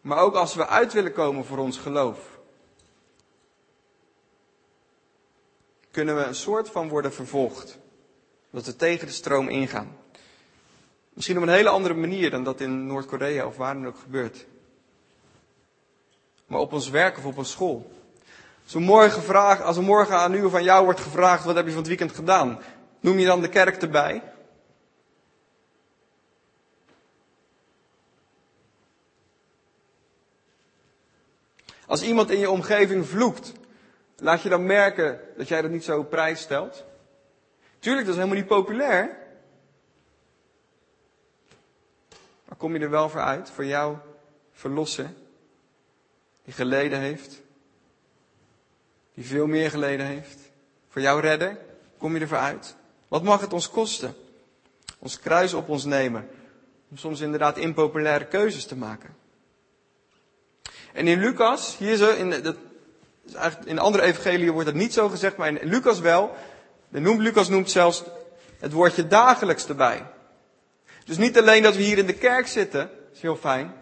Maar 0.00 0.18
ook 0.18 0.34
als 0.34 0.54
we 0.54 0.66
uit 0.66 0.92
willen 0.92 1.12
komen 1.12 1.44
voor 1.44 1.58
ons 1.58 1.78
geloof. 1.78 2.38
Kunnen 5.90 6.16
we 6.16 6.22
een 6.22 6.34
soort 6.34 6.70
van 6.70 6.88
worden 6.88 7.12
vervolgd. 7.12 7.78
Dat 8.50 8.66
we 8.66 8.76
tegen 8.76 9.06
de 9.06 9.12
stroom 9.12 9.48
ingaan. 9.48 9.96
Misschien 11.12 11.36
op 11.36 11.42
een 11.42 11.48
hele 11.48 11.68
andere 11.68 11.94
manier 11.94 12.30
dan 12.30 12.44
dat 12.44 12.60
in 12.60 12.86
Noord-Korea 12.86 13.46
of 13.46 13.56
waar 13.56 13.74
dan 13.74 13.86
ook 13.86 13.98
gebeurt. 13.98 14.46
Maar 16.46 16.60
op 16.60 16.72
ons 16.72 16.88
werk 16.88 17.18
of 17.18 17.24
op 17.24 17.44
school. 17.44 17.95
Als 18.66 18.74
morgen, 18.74 19.64
als 19.64 19.76
er 19.76 19.82
morgen 19.82 20.16
aan 20.16 20.34
u 20.34 20.44
of 20.44 20.54
aan 20.54 20.64
jou 20.64 20.84
wordt 20.84 21.00
gevraagd, 21.00 21.44
wat 21.44 21.54
heb 21.54 21.64
je 21.64 21.70
van 21.70 21.80
het 21.80 21.88
weekend 21.88 22.12
gedaan? 22.12 22.58
Noem 23.00 23.18
je 23.18 23.26
dan 23.26 23.40
de 23.40 23.48
kerk 23.48 23.82
erbij? 23.82 24.22
Als 31.86 32.02
iemand 32.02 32.30
in 32.30 32.38
je 32.38 32.50
omgeving 32.50 33.06
vloekt, 33.06 33.52
laat 34.16 34.42
je 34.42 34.48
dan 34.48 34.66
merken 34.66 35.20
dat 35.36 35.48
jij 35.48 35.62
dat 35.62 35.70
niet 35.70 35.84
zo 35.84 36.02
prijs 36.02 36.40
stelt? 36.40 36.84
Tuurlijk, 37.78 38.06
dat 38.06 38.14
is 38.14 38.20
helemaal 38.20 38.40
niet 38.42 38.54
populair. 38.54 39.16
Maar 42.44 42.56
kom 42.56 42.74
je 42.74 42.80
er 42.80 42.90
wel 42.90 43.08
voor 43.08 43.20
uit, 43.20 43.50
voor 43.50 43.64
jou 43.64 43.96
verlossen, 44.52 45.16
die 46.44 46.54
geleden 46.54 46.98
heeft? 46.98 47.44
Die 49.16 49.26
veel 49.26 49.46
meer 49.46 49.70
geleden 49.70 50.06
heeft. 50.06 50.38
Voor 50.88 51.02
jou 51.02 51.20
redden, 51.20 51.58
kom 51.98 52.14
je 52.14 52.20
ervoor 52.20 52.38
uit. 52.38 52.76
Wat 53.08 53.22
mag 53.22 53.40
het 53.40 53.52
ons 53.52 53.70
kosten? 53.70 54.14
Ons 54.98 55.20
kruis 55.20 55.54
op 55.54 55.68
ons 55.68 55.84
nemen. 55.84 56.28
Om 56.90 56.96
soms 56.96 57.20
inderdaad 57.20 57.58
impopulaire 57.58 58.26
keuzes 58.26 58.64
te 58.64 58.76
maken. 58.76 59.16
En 60.92 61.06
in 61.06 61.18
Lucas, 61.18 61.76
hier 61.78 61.96
zo, 61.96 62.10
in, 62.10 62.30
dat, 62.42 62.56
in 63.64 63.78
andere 63.78 64.04
evangeliën 64.04 64.50
wordt 64.50 64.66
dat 64.66 64.74
niet 64.74 64.92
zo 64.92 65.08
gezegd, 65.08 65.36
maar 65.36 65.48
in 65.48 65.68
Lucas 65.68 66.00
wel. 66.00 66.36
De 66.88 67.00
noemt, 67.00 67.20
Lucas 67.20 67.48
noemt 67.48 67.70
zelfs 67.70 68.02
het 68.58 68.72
woordje 68.72 69.06
dagelijks 69.06 69.68
erbij. 69.68 70.06
Dus 71.04 71.16
niet 71.16 71.38
alleen 71.38 71.62
dat 71.62 71.76
we 71.76 71.82
hier 71.82 71.98
in 71.98 72.06
de 72.06 72.18
kerk 72.18 72.46
zitten, 72.46 72.90
is 73.12 73.20
heel 73.20 73.36
fijn. 73.36 73.74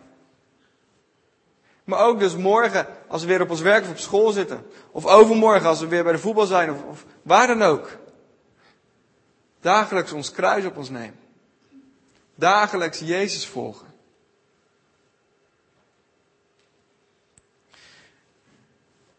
Maar 1.84 2.06
ook 2.06 2.18
dus 2.18 2.36
morgen 2.36 2.86
als 3.08 3.22
we 3.22 3.28
weer 3.28 3.40
op 3.40 3.50
ons 3.50 3.60
werk 3.60 3.84
of 3.84 3.90
op 3.90 3.98
school 3.98 4.30
zitten. 4.30 4.66
Of 4.90 5.06
overmorgen 5.06 5.68
als 5.68 5.80
we 5.80 5.86
weer 5.86 6.02
bij 6.02 6.12
de 6.12 6.18
voetbal 6.18 6.46
zijn 6.46 6.84
of, 6.84 7.04
waar 7.22 7.46
dan 7.46 7.62
ook. 7.62 7.98
Dagelijks 9.60 10.12
ons 10.12 10.30
kruis 10.30 10.64
op 10.64 10.76
ons 10.76 10.88
nemen. 10.88 11.18
Dagelijks 12.34 12.98
Jezus 12.98 13.46
volgen. 13.46 13.92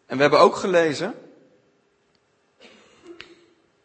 En 0.06 0.16
we 0.16 0.22
hebben 0.22 0.40
ook 0.40 0.56
gelezen 0.56 1.14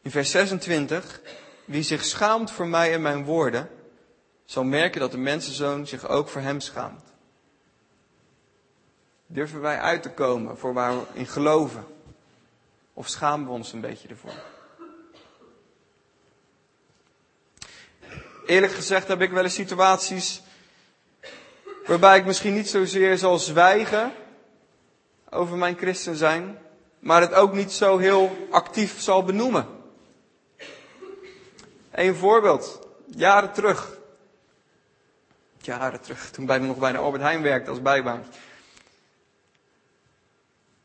in 0.02 0.12
vers 0.12 0.32
26. 0.32 1.22
Wie 1.66 1.84
zich 1.84 2.06
schaamt 2.06 2.52
voor 2.52 2.68
mij 2.68 2.94
en 2.94 3.02
mijn 3.02 3.24
woorden, 3.24 3.70
zal 4.46 4.64
merken 4.64 5.00
dat 5.00 5.12
de 5.12 5.18
mensenzoon 5.18 5.88
zich 5.88 6.08
ook 6.08 6.30
voor 6.30 6.42
hem 6.42 6.60
schaamt. 6.60 7.11
Durven 9.34 9.62
wij 9.62 9.80
uit 9.80 10.04
te 10.04 10.10
komen 10.10 10.58
voor 10.58 10.74
waar 10.74 10.98
we 10.98 11.06
in 11.14 11.28
geloven? 11.28 11.86
Of 12.94 13.08
schamen 13.08 13.48
we 13.48 13.52
ons 13.54 13.74
een 13.74 13.82
beetje 13.82 14.08
ervoor? 14.08 14.34
Eerlijk 18.46 18.74
gezegd 18.74 19.08
heb 19.08 19.22
ik 19.22 19.32
wel 19.32 19.44
eens 19.44 19.54
situaties 19.54 20.42
waarbij 21.86 22.18
ik 22.18 22.26
misschien 22.26 22.54
niet 22.54 22.70
zozeer 22.70 23.18
zal 23.18 23.40
zwijgen 23.40 24.12
over 25.30 25.58
mijn 25.58 25.78
christen 25.78 26.16
zijn, 26.16 26.58
maar 27.00 27.22
het 27.22 27.34
ook 27.34 27.54
niet 27.54 27.72
zo 27.72 27.98
heel 27.98 28.48
actief 28.50 29.02
zal 29.02 29.24
benoemen. 29.24 29.68
Een 31.92 32.16
voorbeeld, 32.16 32.88
jaren 33.06 33.52
terug. 33.52 33.98
Jaren 35.58 36.02
terug, 36.02 36.32
toen 36.32 36.46
bijna 36.46 36.66
nog 36.66 36.78
bijna 36.78 36.98
Albert 36.98 37.24
Heijn 37.24 37.42
werkte 37.42 37.70
als 37.70 37.82
bijbaan. 37.82 38.24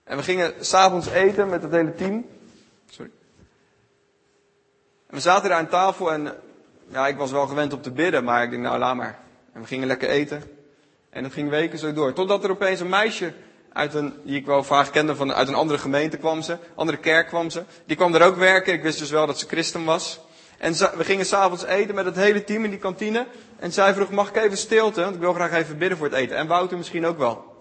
En 0.06 0.16
we 0.16 0.22
gingen 0.22 0.54
s'avonds 0.60 1.06
eten 1.06 1.48
met 1.48 1.62
het 1.62 1.72
hele 1.72 1.94
team. 1.94 2.26
Sorry. 2.90 3.10
En 5.06 5.14
we 5.14 5.20
zaten 5.20 5.48
daar 5.48 5.58
aan 5.58 5.68
tafel 5.68 6.12
en 6.12 6.34
ja, 6.88 7.06
ik 7.06 7.16
was 7.16 7.30
wel 7.30 7.46
gewend 7.46 7.72
om 7.72 7.80
te 7.80 7.90
bidden, 7.90 8.24
maar 8.24 8.42
ik 8.42 8.50
denk 8.50 8.62
nou 8.62 8.78
laat 8.78 8.96
maar. 8.96 9.18
En 9.52 9.60
we 9.60 9.66
gingen 9.66 9.86
lekker 9.86 10.08
eten. 10.08 10.42
En 11.10 11.22
dat 11.22 11.32
ging 11.32 11.50
weken 11.50 11.78
zo 11.78 11.92
door. 11.92 12.12
Totdat 12.12 12.44
er 12.44 12.50
opeens 12.50 12.80
een 12.80 12.88
meisje 12.88 13.32
uit 13.72 13.94
een, 13.94 14.14
die 14.22 14.36
ik 14.36 14.46
wel 14.46 14.64
vaak 14.64 14.92
kende, 14.92 15.16
van, 15.16 15.32
uit 15.32 15.48
een 15.48 15.54
andere 15.54 15.78
gemeente 15.78 16.16
kwam 16.16 16.42
ze, 16.42 16.58
andere 16.74 16.98
kerk 16.98 17.26
kwam 17.26 17.50
ze. 17.50 17.62
Die 17.86 17.96
kwam 17.96 18.14
er 18.14 18.22
ook 18.22 18.36
werken. 18.36 18.72
Ik 18.72 18.82
wist 18.82 18.98
dus 18.98 19.10
wel 19.10 19.26
dat 19.26 19.38
ze 19.38 19.46
christen 19.46 19.84
was. 19.84 20.20
En 20.58 20.72
we 20.72 21.04
gingen 21.04 21.26
s'avonds 21.26 21.64
eten 21.64 21.94
met 21.94 22.04
het 22.04 22.16
hele 22.16 22.44
team 22.44 22.64
in 22.64 22.70
die 22.70 22.78
kantine. 22.78 23.26
En 23.58 23.72
zij 23.72 23.94
vroeg, 23.94 24.10
mag 24.10 24.28
ik 24.28 24.36
even 24.36 24.58
stilte? 24.58 25.00
Want 25.00 25.14
ik 25.14 25.20
wil 25.20 25.32
graag 25.32 25.52
even 25.52 25.78
bidden 25.78 25.98
voor 25.98 26.06
het 26.06 26.16
eten. 26.16 26.36
En 26.36 26.46
Wouter 26.46 26.76
misschien 26.76 27.06
ook 27.06 27.18
wel. 27.18 27.55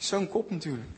Zo'n 0.00 0.28
kop 0.28 0.50
natuurlijk. 0.50 0.88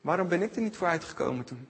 Waarom 0.00 0.28
ben 0.28 0.42
ik 0.42 0.54
er 0.54 0.62
niet 0.62 0.76
voor 0.76 0.86
uitgekomen 0.86 1.44
toen? 1.44 1.68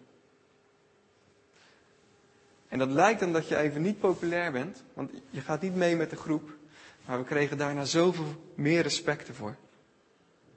En 2.68 2.78
dat 2.78 2.88
lijkt 2.88 3.20
dan 3.20 3.32
dat 3.32 3.48
je 3.48 3.56
even 3.56 3.82
niet 3.82 4.00
populair 4.00 4.52
bent, 4.52 4.82
want 4.94 5.10
je 5.30 5.40
gaat 5.40 5.60
niet 5.60 5.74
mee 5.74 5.96
met 5.96 6.10
de 6.10 6.16
groep. 6.16 6.50
Maar 7.04 7.18
we 7.18 7.24
kregen 7.24 7.58
daarna 7.58 7.84
zoveel 7.84 8.24
meer 8.54 8.82
respect 8.82 9.28
ervoor. 9.28 9.56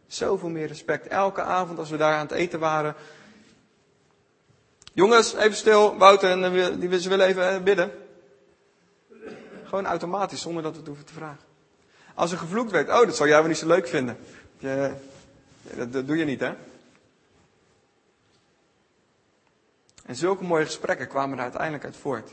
Zoveel 0.07 0.49
meer 0.49 0.67
respect. 0.67 1.07
Elke 1.07 1.41
avond 1.41 1.79
als 1.79 1.89
we 1.89 1.97
daar 1.97 2.13
aan 2.13 2.27
het 2.27 2.31
eten 2.35 2.59
waren. 2.59 2.95
Jongens, 4.93 5.33
even 5.33 5.57
stil. 5.57 5.97
Wouter 5.97 6.31
en 6.31 6.43
eh, 6.43 6.79
die 6.79 6.99
ze 6.99 7.09
willen 7.09 7.27
even 7.27 7.49
eh, 7.49 7.63
bidden. 7.63 7.91
Gewoon 9.63 9.85
automatisch, 9.85 10.41
zonder 10.41 10.63
dat 10.63 10.71
we 10.71 10.77
het 10.77 10.87
hoeven 10.87 11.05
te 11.05 11.13
vragen. 11.13 11.50
Als 12.21 12.31
er 12.31 12.37
gevloekt 12.37 12.71
werd, 12.71 12.89
oh, 12.89 13.05
dat 13.05 13.15
zou 13.15 13.29
jij 13.29 13.39
wel 13.39 13.47
niet 13.47 13.57
zo 13.57 13.67
leuk 13.67 13.87
vinden. 13.87 14.17
Je, 14.57 14.93
dat, 15.75 15.93
dat 15.93 16.07
doe 16.07 16.17
je 16.17 16.25
niet, 16.25 16.39
hè? 16.39 16.53
En 20.05 20.15
zulke 20.15 20.43
mooie 20.43 20.65
gesprekken 20.65 21.07
kwamen 21.07 21.37
er 21.37 21.43
uiteindelijk 21.43 21.83
uit 21.83 21.95
voort. 21.97 22.31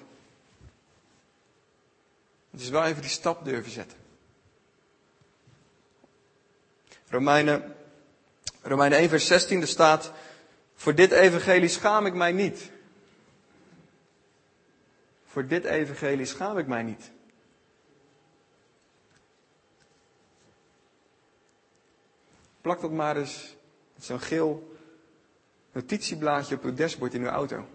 Het 2.51 2.61
is 2.61 2.69
wel 2.69 2.85
even 2.85 3.01
die 3.01 3.11
stap 3.11 3.45
durven 3.45 3.73
zetten. 3.73 3.99
Romeinen, 7.09 7.75
Romeinen 8.63 8.99
1 8.99 9.09
vers 9.09 9.27
16, 9.27 9.61
er 9.61 9.69
staat, 9.69 10.13
voor 10.75 10.95
dit 10.95 11.11
evangelie 11.11 11.69
schaam 11.69 12.07
ik 12.07 12.15
mij 12.15 12.33
niet. 12.33 12.71
Voor 15.27 15.47
dit 15.47 15.65
evangelie 15.65 16.27
schaam 16.27 16.59
ik 16.59 16.67
mij 16.67 16.83
niet. 16.83 17.11
Plak 22.69 22.81
dat 22.81 22.91
maar 22.91 23.17
eens 23.17 23.57
met 23.95 24.05
zo'n 24.05 24.21
geel 24.21 24.77
notitieblaadje 25.73 26.55
op 26.55 26.63
uw 26.63 26.75
dashboard 26.75 27.15
in 27.15 27.23
uw 27.23 27.29
auto. 27.29 27.67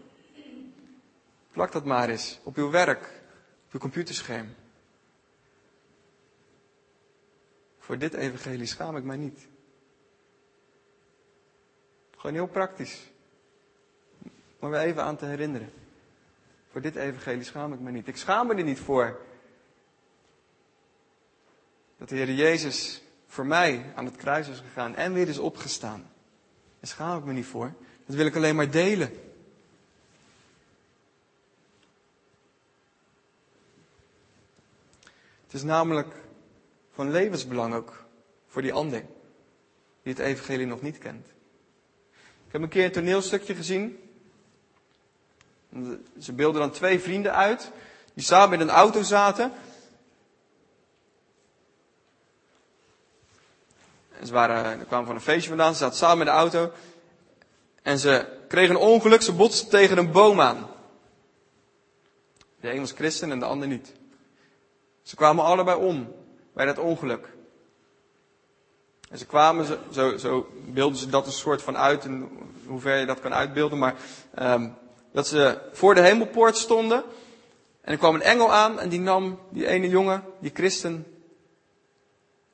Plak 1.52 1.72
dat 1.72 1.86
maar 1.86 2.10
eens 2.10 2.40
op 2.44 2.56
uw 2.56 2.70
werk, 2.70 3.04
op 3.66 3.74
uw 3.74 3.80
computerscherm. 3.80 4.56
Voor 7.80 7.98
dit 7.98 8.14
evangelie 8.14 8.66
schaam 8.66 8.98
ik 8.98 9.04
mij 9.04 9.18
niet. 9.18 9.48
Gewoon 12.18 12.34
heel 12.34 12.48
praktisch. 12.48 13.12
Om 14.60 14.70
me 14.70 14.78
even 14.78 15.04
aan 15.04 15.18
te 15.18 15.26
herinneren. 15.26 15.74
Voor 16.72 16.82
dit 16.82 16.96
evangelie 16.96 17.44
schaam 17.44 17.74
ik 17.74 17.80
me 17.80 17.92
niet. 17.92 18.08
Ik 18.08 18.18
schaam 18.18 18.48
me 18.48 18.56
er 18.56 18.64
niet 18.64 18.80
voor. 18.80 19.20
Dat 21.98 22.10
de 22.10 22.16
Heer 22.16 22.32
Jezus 22.32 23.03
voor 23.34 23.46
mij 23.46 23.92
aan 23.96 24.06
het 24.06 24.16
kruis 24.16 24.48
is 24.48 24.60
gegaan 24.60 24.96
en 24.96 25.14
weer 25.14 25.28
is 25.28 25.38
opgestaan. 25.38 26.12
Daar 26.80 26.90
schaam 26.90 27.18
ik 27.18 27.26
me 27.26 27.34
niet 27.34 27.46
voor. 27.46 27.74
Dat 28.06 28.16
wil 28.16 28.26
ik 28.26 28.36
alleen 28.36 28.56
maar 28.56 28.72
delen. 28.72 29.12
Het 35.44 35.54
is 35.54 35.64
namelijk 35.64 36.16
van 36.92 37.12
levensbelang 37.12 37.74
ook 37.74 38.06
voor 38.48 38.62
die 38.62 38.74
ander 38.74 39.06
die 40.04 40.14
het 40.14 40.20
evangelie 40.20 40.66
nog 40.66 40.82
niet 40.82 40.98
kent. 40.98 41.28
Ik 42.48 42.52
heb 42.52 42.62
een 42.62 42.70
keer 42.70 42.86
een 42.86 42.92
toneelstukje 42.92 43.56
gezien. 43.56 44.00
Ze 46.20 46.34
beelden 46.34 46.62
dan 46.62 46.72
twee 46.72 47.00
vrienden 47.00 47.34
uit 47.34 47.72
die 48.14 48.24
samen 48.24 48.60
in 48.60 48.68
een 48.68 48.76
auto 48.76 49.02
zaten. 49.02 49.52
En 54.24 54.30
ze 54.30 54.36
waren, 54.36 54.88
kwamen 54.88 55.06
van 55.06 55.16
een 55.16 55.22
feestje 55.22 55.50
vandaan, 55.50 55.74
ze 55.74 55.80
zaten 55.80 55.98
samen 55.98 56.20
in 56.20 56.34
de 56.34 56.40
auto. 56.40 56.72
En 57.82 58.00
ze 58.00 58.26
kregen 58.48 58.76
een 58.76 58.82
ongeluk, 58.82 59.22
ze 59.22 59.34
botsten 59.34 59.70
tegen 59.70 59.98
een 59.98 60.12
boom 60.12 60.42
aan. 60.42 60.68
De 62.60 62.74
een 62.74 62.80
was 62.80 62.92
christen 62.92 63.32
en 63.32 63.40
de 63.40 63.46
ander 63.46 63.68
niet. 63.68 63.94
Ze 65.02 65.16
kwamen 65.16 65.44
allebei 65.44 65.78
om 65.78 66.14
bij 66.54 66.66
dat 66.66 66.78
ongeluk. 66.78 67.28
En 69.10 69.18
ze 69.18 69.26
kwamen, 69.26 69.66
zo, 69.92 70.18
zo 70.18 70.48
beelden 70.66 70.98
ze 70.98 71.10
dat 71.10 71.26
een 71.26 71.32
soort 71.32 71.62
van 71.62 71.78
uit, 71.78 72.06
in 72.06 72.30
hoever 72.66 72.98
je 72.98 73.06
dat 73.06 73.20
kan 73.20 73.34
uitbeelden, 73.34 73.78
maar 73.80 73.96
um, 74.40 74.76
dat 75.12 75.28
ze 75.28 75.60
voor 75.72 75.96
de 75.96 76.02
hemelpoort 76.02 76.58
stonden. 76.58 77.04
En 77.82 77.92
er 77.92 77.98
kwam 77.98 78.16
een 78.16 78.22
engel 78.22 78.54
aan 78.54 78.80
en 78.80 78.90
die 78.90 79.00
nam 79.00 79.40
die 79.50 79.68
ene 79.68 79.90
jongen, 79.90 80.24
die 80.40 80.52
christen, 80.54 81.06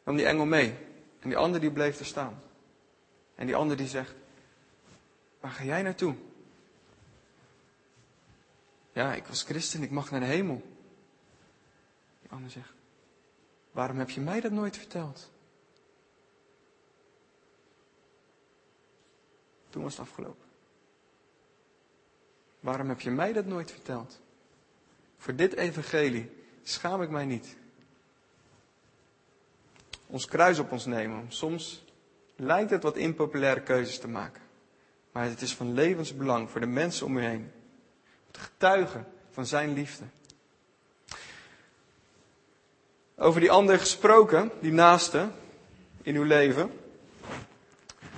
nam 0.03 0.15
die 0.15 0.25
engel 0.25 0.45
mee. 0.45 0.87
En 1.19 1.29
die 1.29 1.37
ander 1.37 1.59
die 1.59 1.71
bleef 1.71 1.99
er 1.99 2.05
staan. 2.05 2.41
En 3.35 3.45
die 3.45 3.55
ander 3.55 3.77
die 3.77 3.87
zegt, 3.87 4.15
waar 5.39 5.51
ga 5.51 5.63
jij 5.63 5.81
naartoe? 5.81 6.15
Ja, 8.91 9.13
ik 9.13 9.25
was 9.25 9.43
christen, 9.43 9.83
ik 9.83 9.91
mag 9.91 10.11
naar 10.11 10.19
de 10.19 10.25
hemel. 10.25 10.61
Die 12.21 12.31
ander 12.31 12.51
zegt, 12.51 12.73
waarom 13.71 13.97
heb 13.97 14.09
je 14.09 14.21
mij 14.21 14.41
dat 14.41 14.51
nooit 14.51 14.77
verteld? 14.77 15.31
Toen 19.69 19.83
was 19.83 19.97
het 19.97 20.07
afgelopen. 20.07 20.47
Waarom 22.59 22.89
heb 22.89 23.01
je 23.01 23.11
mij 23.11 23.33
dat 23.33 23.45
nooit 23.45 23.71
verteld? 23.71 24.19
Voor 25.17 25.35
dit 25.35 25.53
evangelie 25.53 26.31
schaam 26.63 27.01
ik 27.01 27.09
mij 27.09 27.25
niet. 27.25 27.57
Ons 30.09 30.25
kruis 30.25 30.59
op 30.59 30.71
ons 30.71 30.85
nemen. 30.85 31.25
Soms 31.27 31.83
lijkt 32.35 32.69
het 32.69 32.83
wat 32.83 32.97
impopulaire 32.97 33.61
keuzes 33.61 33.99
te 33.99 34.07
maken. 34.07 34.41
Maar 35.11 35.25
het 35.25 35.41
is 35.41 35.55
van 35.55 35.73
levensbelang 35.73 36.49
voor 36.49 36.61
de 36.61 36.67
mensen 36.67 37.05
om 37.05 37.17
u 37.17 37.23
heen. 37.23 37.51
Het 38.27 38.37
getuigen 38.37 39.07
van 39.31 39.45
zijn 39.45 39.73
liefde. 39.73 40.03
Over 43.15 43.39
die 43.39 43.51
ander 43.51 43.79
gesproken, 43.79 44.51
die 44.59 44.71
naaste 44.71 45.29
in 46.01 46.15
uw 46.15 46.23
leven. 46.23 46.71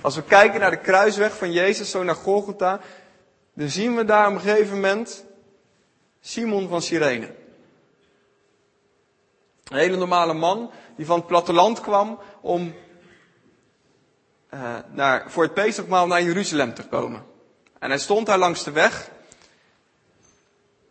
Als 0.00 0.14
we 0.14 0.22
kijken 0.22 0.60
naar 0.60 0.70
de 0.70 0.80
kruisweg 0.80 1.36
van 1.36 1.52
Jezus, 1.52 1.90
zo 1.90 2.02
naar 2.02 2.14
Golgotha, 2.14 2.80
dan 3.54 3.68
zien 3.68 3.96
we 3.96 4.04
daar 4.04 4.28
op 4.28 4.34
een 4.34 4.40
gegeven 4.40 4.74
moment 4.74 5.24
Simon 6.20 6.68
van 6.68 6.82
Cyrene. 6.82 7.34
Een 9.64 9.78
hele 9.78 9.96
normale 9.96 10.34
man 10.34 10.70
die 10.96 11.06
van 11.06 11.16
het 11.18 11.26
platteland 11.26 11.80
kwam 11.80 12.18
om 12.40 12.74
uh, 14.54 14.76
naar, 14.90 15.30
voor 15.30 15.42
het 15.42 15.54
Pesachmaal 15.54 16.06
naar 16.06 16.22
Jeruzalem 16.22 16.74
te 16.74 16.86
komen. 16.86 17.24
En 17.78 17.88
hij 17.90 17.98
stond 17.98 18.26
daar 18.26 18.38
langs 18.38 18.64
de 18.64 18.70
weg. 18.70 19.10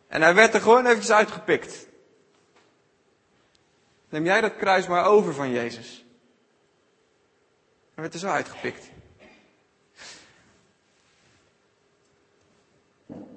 En 0.07 0.21
hij 0.21 0.35
werd 0.35 0.53
er 0.53 0.61
gewoon 0.61 0.85
eventjes 0.85 1.11
uitgepikt. 1.11 1.87
Neem 4.09 4.25
jij 4.25 4.41
dat 4.41 4.55
kruis 4.55 4.87
maar 4.87 5.05
over 5.05 5.33
van 5.33 5.51
Jezus. 5.51 6.05
Hij 7.93 8.03
werd 8.03 8.13
er 8.13 8.19
zo 8.19 8.27
uitgepikt. 8.27 8.89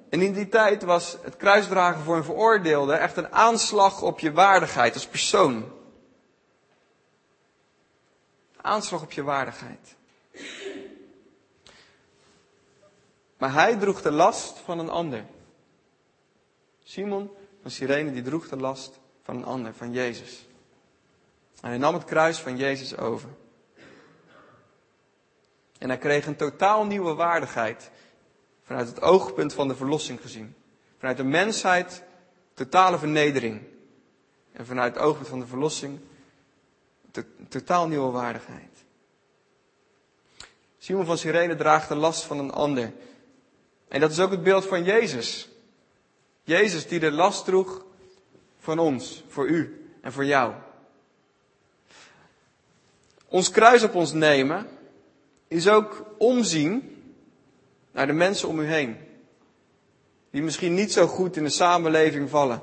En 0.09 0.21
in 0.21 0.33
die 0.33 0.49
tijd 0.49 0.83
was 0.83 1.17
het 1.21 1.37
kruisdragen 1.37 2.01
voor 2.01 2.15
een 2.15 2.23
veroordeelde 2.23 2.93
echt 2.93 3.17
een 3.17 3.33
aanslag 3.33 4.01
op 4.01 4.19
je 4.19 4.31
waardigheid 4.31 4.93
als 4.93 5.07
persoon. 5.07 5.71
Aanslag 8.65 9.01
op 9.01 9.11
je 9.11 9.23
waardigheid. 9.23 9.95
Maar 13.37 13.53
hij 13.53 13.75
droeg 13.75 14.01
de 14.01 14.11
last 14.11 14.57
van 14.57 14.79
een 14.79 14.89
ander. 14.89 15.25
Simon 16.83 17.31
van 17.61 17.71
Cyrene 17.71 18.11
die 18.11 18.21
droeg 18.21 18.47
de 18.47 18.57
last 18.57 18.99
van 19.23 19.35
een 19.35 19.45
ander, 19.45 19.73
van 19.73 19.91
Jezus. 19.91 20.47
En 21.61 21.69
hij 21.69 21.77
nam 21.77 21.93
het 21.93 22.03
kruis 22.03 22.39
van 22.39 22.57
Jezus 22.57 22.97
over. 22.97 23.29
En 25.77 25.89
hij 25.89 25.97
kreeg 25.97 26.25
een 26.25 26.35
totaal 26.35 26.85
nieuwe 26.85 27.13
waardigheid. 27.13 27.91
Vanuit 28.63 28.87
het 28.87 29.01
oogpunt 29.01 29.53
van 29.53 29.67
de 29.67 29.75
verlossing 29.75 30.21
gezien. 30.21 30.55
Vanuit 30.97 31.17
de 31.17 31.23
mensheid 31.23 32.03
totale 32.53 32.97
vernedering. 32.97 33.61
En 34.51 34.65
vanuit 34.65 34.93
het 34.93 35.03
oogpunt 35.03 35.27
van 35.27 35.39
de 35.39 35.47
verlossing 35.47 35.99
totaal 37.49 37.87
nieuwe 37.87 38.11
waardigheid. 38.11 38.83
Simon 40.77 41.05
van 41.05 41.17
Cyrene 41.17 41.55
draagt 41.55 41.87
de 41.87 41.95
last 41.95 42.23
van 42.23 42.39
een 42.39 42.51
ander. 42.51 42.93
En 43.87 43.99
dat 43.99 44.11
is 44.11 44.19
ook 44.19 44.31
het 44.31 44.43
beeld 44.43 44.65
van 44.65 44.83
Jezus. 44.83 45.49
Jezus 46.43 46.87
die 46.87 46.99
de 46.99 47.11
last 47.11 47.45
droeg 47.45 47.85
van 48.59 48.79
ons, 48.79 49.23
voor 49.27 49.47
u 49.47 49.89
en 50.01 50.11
voor 50.11 50.25
jou. 50.25 50.53
Ons 53.27 53.51
kruis 53.51 53.83
op 53.83 53.95
ons 53.95 54.13
nemen 54.13 54.67
is 55.47 55.67
ook 55.67 56.05
omzien 56.17 57.03
naar 57.91 58.07
de 58.07 58.13
mensen 58.13 58.47
om 58.47 58.59
u 58.59 58.65
heen. 58.65 58.97
Die 60.29 60.41
misschien 60.41 60.73
niet 60.73 60.91
zo 60.91 61.07
goed 61.07 61.37
in 61.37 61.43
de 61.43 61.49
samenleving 61.49 62.29
vallen. 62.29 62.61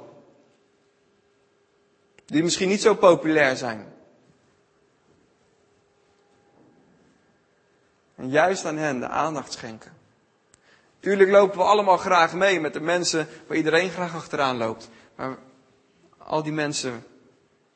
Die 2.26 2.42
misschien 2.42 2.68
niet 2.68 2.82
zo 2.82 2.94
populair 2.94 3.56
zijn. 3.56 3.92
En 8.22 8.30
juist 8.30 8.64
aan 8.64 8.76
hen 8.76 9.00
de 9.00 9.08
aandacht 9.08 9.52
schenken. 9.52 9.92
Tuurlijk 11.00 11.30
lopen 11.30 11.58
we 11.58 11.64
allemaal 11.64 11.96
graag 11.96 12.34
mee 12.34 12.60
met 12.60 12.72
de 12.72 12.80
mensen 12.80 13.28
waar 13.46 13.56
iedereen 13.56 13.90
graag 13.90 14.14
achteraan 14.14 14.56
loopt. 14.56 14.90
Maar 15.16 15.38
al 16.18 16.42
die 16.42 16.52
mensen 16.52 17.04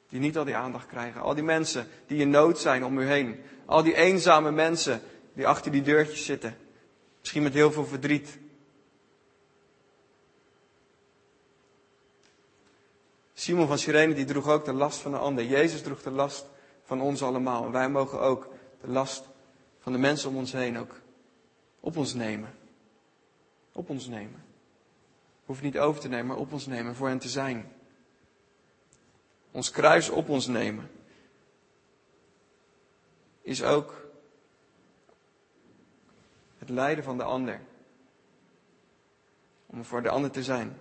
die 0.08 0.20
niet 0.20 0.38
al 0.38 0.44
die 0.44 0.56
aandacht 0.56 0.86
krijgen. 0.86 1.20
Al 1.20 1.34
die 1.34 1.42
mensen 1.42 1.88
die 2.06 2.18
in 2.18 2.30
nood 2.30 2.58
zijn 2.58 2.84
om 2.84 2.98
u 2.98 3.06
heen. 3.06 3.40
Al 3.64 3.82
die 3.82 3.94
eenzame 3.94 4.50
mensen 4.50 5.02
die 5.32 5.46
achter 5.46 5.72
die 5.72 5.82
deurtjes 5.82 6.24
zitten. 6.24 6.56
Misschien 7.20 7.42
met 7.42 7.54
heel 7.54 7.72
veel 7.72 7.86
verdriet. 7.86 8.38
Simon 13.34 13.66
van 13.66 13.78
Cyrene 13.78 14.14
die 14.14 14.24
droeg 14.24 14.48
ook 14.48 14.64
de 14.64 14.72
last 14.72 14.98
van 14.98 15.10
de 15.10 15.18
ander. 15.18 15.44
Jezus 15.44 15.82
droeg 15.82 16.02
de 16.02 16.10
last 16.10 16.46
van 16.84 17.00
ons 17.00 17.22
allemaal. 17.22 17.64
En 17.64 17.72
wij 17.72 17.88
mogen 17.88 18.20
ook 18.20 18.48
de 18.80 18.88
last 18.88 19.34
van 19.86 19.94
de 19.94 20.00
mensen 20.00 20.28
om 20.28 20.36
ons 20.36 20.52
heen 20.52 20.78
ook 20.78 21.00
op 21.80 21.96
ons 21.96 22.14
nemen. 22.14 22.54
Op 23.72 23.88
ons 23.88 24.06
nemen. 24.06 24.44
Hoef 25.44 25.62
niet 25.62 25.78
over 25.78 26.00
te 26.00 26.08
nemen, 26.08 26.26
maar 26.26 26.36
op 26.36 26.52
ons 26.52 26.66
nemen, 26.66 26.94
voor 26.94 27.08
hen 27.08 27.18
te 27.18 27.28
zijn. 27.28 27.72
Ons 29.50 29.70
kruis 29.70 30.08
op 30.08 30.28
ons 30.28 30.46
nemen. 30.46 30.90
Is 33.42 33.62
ook 33.62 34.08
het 36.58 36.68
lijden 36.68 37.04
van 37.04 37.16
de 37.16 37.24
ander. 37.24 37.60
Om 39.66 39.84
voor 39.84 40.02
de 40.02 40.08
ander 40.08 40.30
te 40.30 40.42
zijn. 40.42 40.78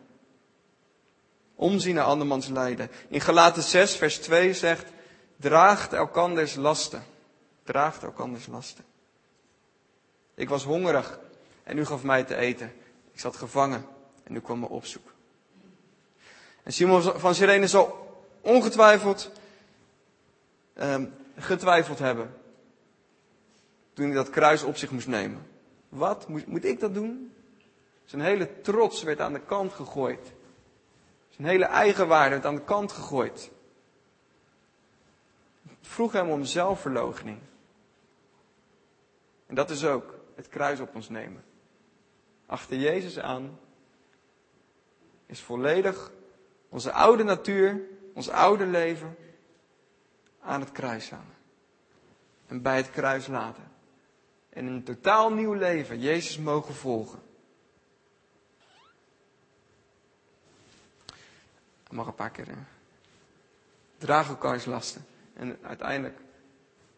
Omzien 1.55 1.95
naar 1.95 2.05
andermans 2.05 2.47
lijden. 2.47 2.89
In 3.07 3.21
Galaten 3.21 3.63
6, 3.63 3.95
vers 3.95 4.17
2 4.17 4.53
zegt, 4.53 4.91
draagt 5.35 5.93
elkanders 5.93 6.55
lasten. 6.55 7.03
Draagt 7.63 8.03
elkanders 8.03 8.47
lasten. 8.47 8.93
Ik 10.35 10.49
was 10.49 10.63
hongerig 10.63 11.19
en 11.63 11.77
u 11.77 11.85
gaf 11.85 12.03
mij 12.03 12.23
te 12.23 12.35
eten. 12.35 12.73
Ik 13.11 13.19
zat 13.19 13.35
gevangen 13.35 13.85
en 14.23 14.35
u 14.35 14.39
kwam 14.39 14.59
me 14.59 14.69
opzoeken. 14.69 15.11
En 16.63 16.73
Simon 16.73 17.01
van 17.01 17.35
Sirene 17.35 17.67
zal 17.67 18.17
ongetwijfeld 18.41 19.31
um, 20.75 21.13
getwijfeld 21.37 21.99
hebben. 21.99 22.33
Toen 23.93 24.05
hij 24.05 24.15
dat 24.15 24.29
kruis 24.29 24.63
op 24.63 24.77
zich 24.77 24.91
moest 24.91 25.07
nemen. 25.07 25.47
Wat? 25.89 26.27
Moet, 26.27 26.65
ik 26.65 26.79
dat 26.79 26.93
doen? 26.93 27.33
Zijn 28.05 28.21
hele 28.21 28.61
trots 28.61 29.03
werd 29.03 29.19
aan 29.19 29.33
de 29.33 29.41
kant 29.41 29.73
gegooid. 29.73 30.33
Zijn 31.29 31.47
hele 31.47 31.65
eigenwaarde 31.65 32.29
werd 32.29 32.45
aan 32.45 32.55
de 32.55 32.63
kant 32.63 32.91
gegooid. 32.91 33.51
Vroeg 35.81 36.11
hem 36.11 36.29
om 36.29 36.43
zelfverloochening. 36.43 37.39
En 39.47 39.55
dat 39.55 39.69
is 39.69 39.85
ook 39.85 40.14
het 40.35 40.49
kruis 40.49 40.79
op 40.79 40.95
ons 40.95 41.09
nemen. 41.09 41.43
Achter 42.45 42.77
Jezus 42.77 43.19
aan 43.19 43.59
is 45.25 45.41
volledig 45.41 46.11
onze 46.69 46.91
oude 46.91 47.23
natuur, 47.23 47.81
ons 48.13 48.29
oude 48.29 48.65
leven 48.65 49.15
aan 50.39 50.59
het 50.59 50.71
kruis 50.71 51.09
hangen. 51.09 51.35
En 52.47 52.61
bij 52.61 52.77
het 52.77 52.89
kruis 52.89 53.27
laten. 53.27 53.71
En 54.49 54.65
een 54.65 54.83
totaal 54.83 55.33
nieuw 55.33 55.53
leven 55.53 55.99
Jezus 55.99 56.37
mogen 56.37 56.73
volgen. 56.73 57.19
Ik 61.83 61.91
mag 61.91 62.07
een 62.07 62.15
paar 62.15 62.31
keer. 62.31 62.47
Hè? 62.47 62.55
Draag 63.97 64.27
elkaars 64.27 64.65
lasten. 64.65 65.05
En 65.33 65.57
uiteindelijk 65.61 66.19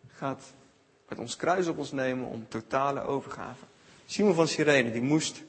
gaat 0.07 0.53
het 1.07 1.19
ons 1.19 1.35
kruis 1.35 1.67
op 1.67 1.77
ons 1.77 1.91
nemen 1.91 2.27
om 2.27 2.47
totale 2.47 3.01
overgave. 3.01 3.65
Simon 4.05 4.33
van 4.33 4.47
Cyrene, 4.47 4.91
die 4.91 5.01
moest 5.01 5.43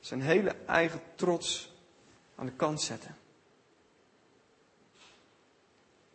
zijn 0.00 0.22
hele 0.22 0.56
eigen 0.66 1.00
trots 1.14 1.72
aan 2.34 2.46
de 2.46 2.52
kant 2.52 2.80
zetten. 2.80 3.16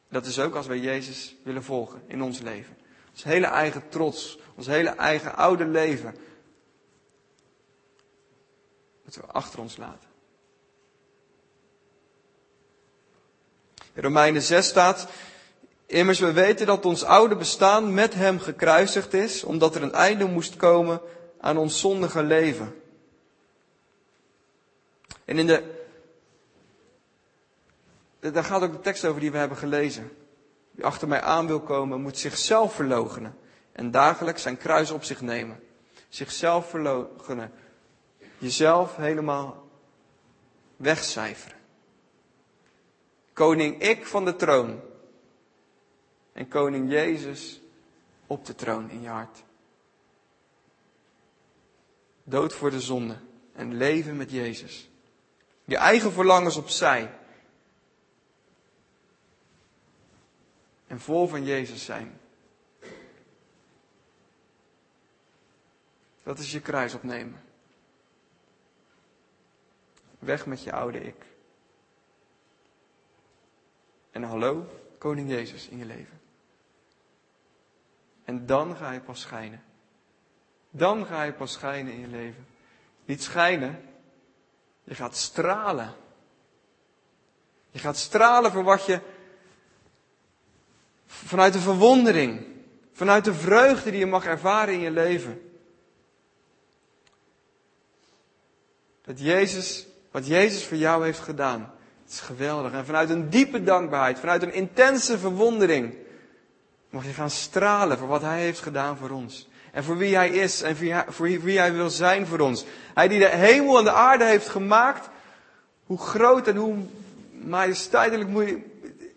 Dat 0.07 0.25
is 0.25 0.39
ook 0.39 0.55
als 0.55 0.67
wij 0.67 0.79
Jezus 0.79 1.35
willen 1.43 1.63
volgen 1.63 2.01
in 2.07 2.21
ons 2.21 2.39
leven. 2.39 2.77
Ons 3.11 3.23
hele 3.23 3.45
eigen 3.45 3.89
trots, 3.89 4.38
ons 4.55 4.67
hele 4.67 4.89
eigen 4.89 5.35
oude 5.35 5.65
leven. 5.65 6.15
Moeten 9.03 9.21
we 9.21 9.27
achter 9.27 9.59
ons 9.59 9.77
laten. 9.77 10.09
In 13.93 14.03
Romeinen 14.03 14.41
6 14.41 14.67
staat, 14.67 15.07
immers 15.86 16.19
we 16.19 16.34
weten 16.34 16.65
dat 16.65 16.86
ons 16.86 17.04
oude 17.04 17.36
bestaan 17.36 17.93
met 17.93 18.13
hem 18.13 18.39
gekruisigd 18.39 19.13
is, 19.13 19.43
omdat 19.43 19.76
er 19.76 19.84
een 19.84 19.93
einde 19.93 20.26
moest 20.26 20.56
komen 20.56 21.02
aan 21.39 21.58
ons 21.58 21.80
zondige 21.80 22.24
leven. 22.24 22.82
En 25.26 25.38
in 25.38 25.48
de, 25.48 25.63
daar 28.19 28.43
gaat 28.43 28.62
ook 28.62 28.71
de 28.71 28.82
tekst 28.82 29.06
over 29.06 29.21
die 29.21 29.32
we 29.32 29.38
hebben 29.38 29.58
gelezen. 29.58 30.12
Wie 30.71 30.86
achter 30.86 31.08
mij 31.08 31.21
aan 31.21 31.48
wil 31.48 31.60
komen, 31.60 32.02
moet 32.02 32.17
zichzelf 32.17 32.74
verloochenen. 32.74 33.38
En 33.71 33.91
dagelijks 33.91 34.41
zijn 34.41 34.58
kruis 34.58 34.91
op 34.91 35.04
zich 35.04 35.21
nemen. 35.21 35.60
Zichzelf 36.10 36.69
verloochenen. 36.69 37.52
Jezelf 38.38 38.95
helemaal 38.95 39.67
wegcijferen. 40.76 41.58
Koning 43.34 43.82
ik 43.82 44.06
van 44.06 44.26
de 44.26 44.36
troon. 44.36 44.80
En 46.36 46.48
koning 46.48 46.91
Jezus 46.91 47.62
op 48.28 48.45
de 48.45 48.56
troon 48.56 48.89
in 48.89 49.02
je 49.02 49.08
hart. 49.08 49.43
Dood 52.24 52.54
voor 52.54 52.71
de 52.71 52.82
zonde 52.82 53.17
en 53.54 53.74
leven 53.74 54.17
met 54.17 54.32
Jezus. 54.32 54.89
Je 55.65 55.78
eigen 55.78 56.12
verlangens 56.12 56.56
opzij. 56.56 57.17
En 60.88 61.00
vol 61.00 61.28
van 61.28 61.45
Jezus 61.45 61.86
zijn. 61.86 62.19
Dat 66.24 66.39
is 66.39 66.52
je 66.52 66.62
kruis 66.62 66.93
opnemen. 66.93 67.43
Weg 70.19 70.45
met 70.45 70.63
je 70.63 70.71
oude 70.71 71.00
ik. 71.00 71.26
En 74.12 74.24
hallo, 74.24 74.67
Koning 74.98 75.30
Jezus 75.30 75.67
in 75.67 75.78
je 75.78 75.86
leven. 75.86 76.14
En 78.25 78.45
dan 78.45 78.75
ga 78.75 78.91
je 78.91 78.99
pas 78.99 79.21
schijnen. 79.21 79.63
Dan 80.69 81.05
ga 81.05 81.23
je 81.23 81.33
pas 81.33 81.51
schijnen 81.51 81.93
in 81.93 81.99
je 81.99 82.07
leven. 82.07 82.47
Niet 83.05 83.23
schijnen, 83.23 83.81
je 84.83 84.95
gaat 84.95 85.15
stralen. 85.15 85.93
Je 87.71 87.79
gaat 87.79 87.97
stralen 87.97 88.51
voor 88.51 88.63
wat 88.63 88.85
je 88.85 88.99
vanuit 91.07 91.53
de 91.53 91.59
verwondering, 91.59 92.45
vanuit 92.93 93.25
de 93.25 93.33
vreugde 93.33 93.89
die 93.89 93.99
je 93.99 94.05
mag 94.05 94.25
ervaren 94.25 94.73
in 94.73 94.79
je 94.79 94.91
leven. 94.91 95.41
Dat 99.01 99.19
Jezus, 99.19 99.88
wat 100.11 100.27
Jezus 100.27 100.65
voor 100.65 100.77
jou 100.77 101.03
heeft 101.03 101.19
gedaan, 101.19 101.73
het 102.03 102.13
is 102.13 102.19
geweldig. 102.19 102.71
En 102.71 102.85
vanuit 102.85 103.09
een 103.09 103.29
diepe 103.29 103.63
dankbaarheid, 103.63 104.19
vanuit 104.19 104.41
een 104.41 104.53
intense 104.53 105.19
verwondering, 105.19 105.95
mag 106.95 107.05
je 107.05 107.13
gaan 107.13 107.29
stralen 107.29 107.97
voor 107.97 108.08
wat 108.08 108.21
Hij 108.21 108.41
heeft 108.41 108.60
gedaan 108.60 108.97
voor 108.97 109.10
ons. 109.10 109.47
En 109.71 109.84
voor 109.84 109.97
wie 109.97 110.15
Hij 110.15 110.29
is 110.29 110.62
en 110.62 110.75
voor 111.08 111.27
wie 111.27 111.60
Hij 111.60 111.73
wil 111.73 111.89
zijn 111.89 112.27
voor 112.27 112.39
ons. 112.39 112.65
Hij 112.93 113.08
die 113.08 113.19
de 113.19 113.27
hemel 113.27 113.77
en 113.77 113.84
de 113.84 113.91
aarde 113.91 114.25
heeft 114.25 114.49
gemaakt, 114.49 115.10
hoe 115.86 115.97
groot 115.97 116.47
en 116.47 116.55
hoe 116.55 116.77
majesteitelijk 117.31 118.60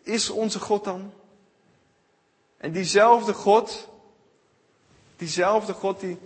is 0.03 0.31
onze 0.31 0.61
God 0.61 0.85
dan? 0.85 1.13
En 2.57 2.73
diezelfde 2.73 3.33
God, 3.33 3.89
diezelfde 5.17 5.73
God 5.73 6.01
die 6.01 6.19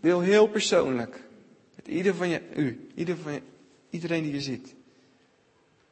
wil 0.00 0.20
heel 0.20 0.46
persoonlijk 0.46 1.20
met 1.74 1.88
ieder 1.88 2.14
van 2.14 2.28
je, 2.28 2.42
u, 2.54 2.90
ieder 2.94 3.16
van 3.16 3.40
iedereen 3.90 4.22
die 4.22 4.32
je 4.32 4.40
ziet, 4.40 4.74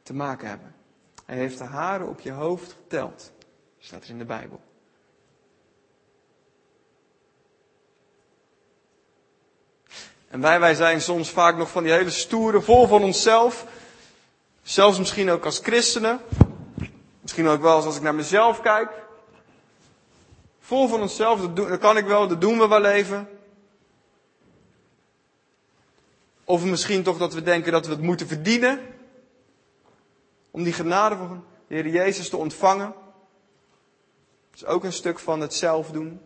te 0.03 0.13
maken 0.13 0.47
hebben. 0.47 0.75
Hij 1.25 1.37
heeft 1.37 1.57
de 1.57 1.63
haren 1.63 2.07
op 2.07 2.19
je 2.19 2.31
hoofd 2.31 2.71
geteld, 2.71 3.31
staat 3.79 4.03
er 4.03 4.09
in 4.09 4.17
de 4.17 4.25
Bijbel. 4.25 4.61
En 10.35 10.41
wij, 10.41 10.59
wij 10.59 10.75
zijn 10.75 11.01
soms 11.01 11.29
vaak 11.29 11.57
nog 11.57 11.69
van 11.69 11.83
die 11.83 11.91
hele 11.91 12.09
stoere, 12.09 12.61
vol 12.61 12.87
van 12.87 13.03
onszelf. 13.03 13.65
Zelfs 14.63 14.97
misschien 14.97 15.29
ook 15.29 15.45
als 15.45 15.59
christenen. 15.59 16.19
Misschien 17.21 17.47
ook 17.47 17.61
wel 17.61 17.75
eens 17.75 17.85
als 17.85 17.95
ik 17.95 18.01
naar 18.01 18.15
mezelf 18.15 18.61
kijk. 18.61 18.89
Vol 20.59 20.87
van 20.87 21.01
onszelf, 21.01 21.41
dat, 21.41 21.55
dat 21.55 21.79
kan 21.79 21.97
ik 21.97 22.05
wel, 22.05 22.27
dat 22.27 22.41
doen 22.41 22.59
we 22.59 22.67
wel 22.67 22.85
even. 22.85 23.29
Of 26.43 26.63
misschien 26.63 27.03
toch 27.03 27.17
dat 27.17 27.33
we 27.33 27.41
denken 27.41 27.71
dat 27.71 27.85
we 27.85 27.91
het 27.91 28.01
moeten 28.01 28.27
verdienen. 28.27 28.79
Om 30.51 30.63
die 30.63 30.73
genade 30.73 31.15
van 31.15 31.43
de 31.67 31.75
Heer 31.75 31.87
Jezus 31.87 32.29
te 32.29 32.37
ontvangen. 32.37 32.93
Dat 34.51 34.61
is 34.61 34.65
ook 34.65 34.83
een 34.83 34.93
stuk 34.93 35.19
van 35.19 35.41
het 35.41 35.53
zelf 35.53 35.91
doen. 35.91 36.21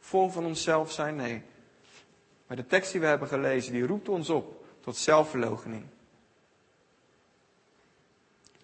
Vol 0.00 0.30
van 0.30 0.44
onszelf 0.44 0.92
zijn. 0.92 1.16
Nee. 1.16 1.50
Maar 2.52 2.60
de 2.60 2.66
tekst 2.68 2.92
die 2.92 3.00
we 3.00 3.06
hebben 3.06 3.28
gelezen, 3.28 3.72
die 3.72 3.86
roept 3.86 4.08
ons 4.08 4.28
op 4.28 4.64
tot 4.80 4.96
zelfverloochening. 4.96 5.86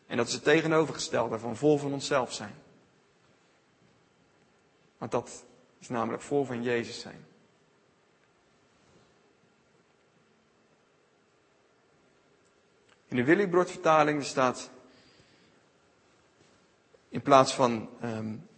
En 0.06 0.16
dat 0.16 0.26
is 0.26 0.32
het 0.32 0.42
tegenovergestelde 0.42 1.38
van 1.38 1.56
vol 1.56 1.78
van 1.78 1.92
onszelf 1.92 2.32
zijn. 2.32 2.54
Want 4.98 5.10
dat 5.10 5.44
is 5.78 5.88
namelijk 5.88 6.22
vol 6.22 6.44
van 6.44 6.62
Jezus 6.62 7.00
zijn. 7.00 7.26
In 13.06 13.16
de 13.16 13.24
Willibrord 13.24 13.70
vertaling 13.70 14.24
staat 14.24 14.70
in 17.08 17.22
plaats 17.22 17.54
van 17.54 17.88
um, 18.02 18.48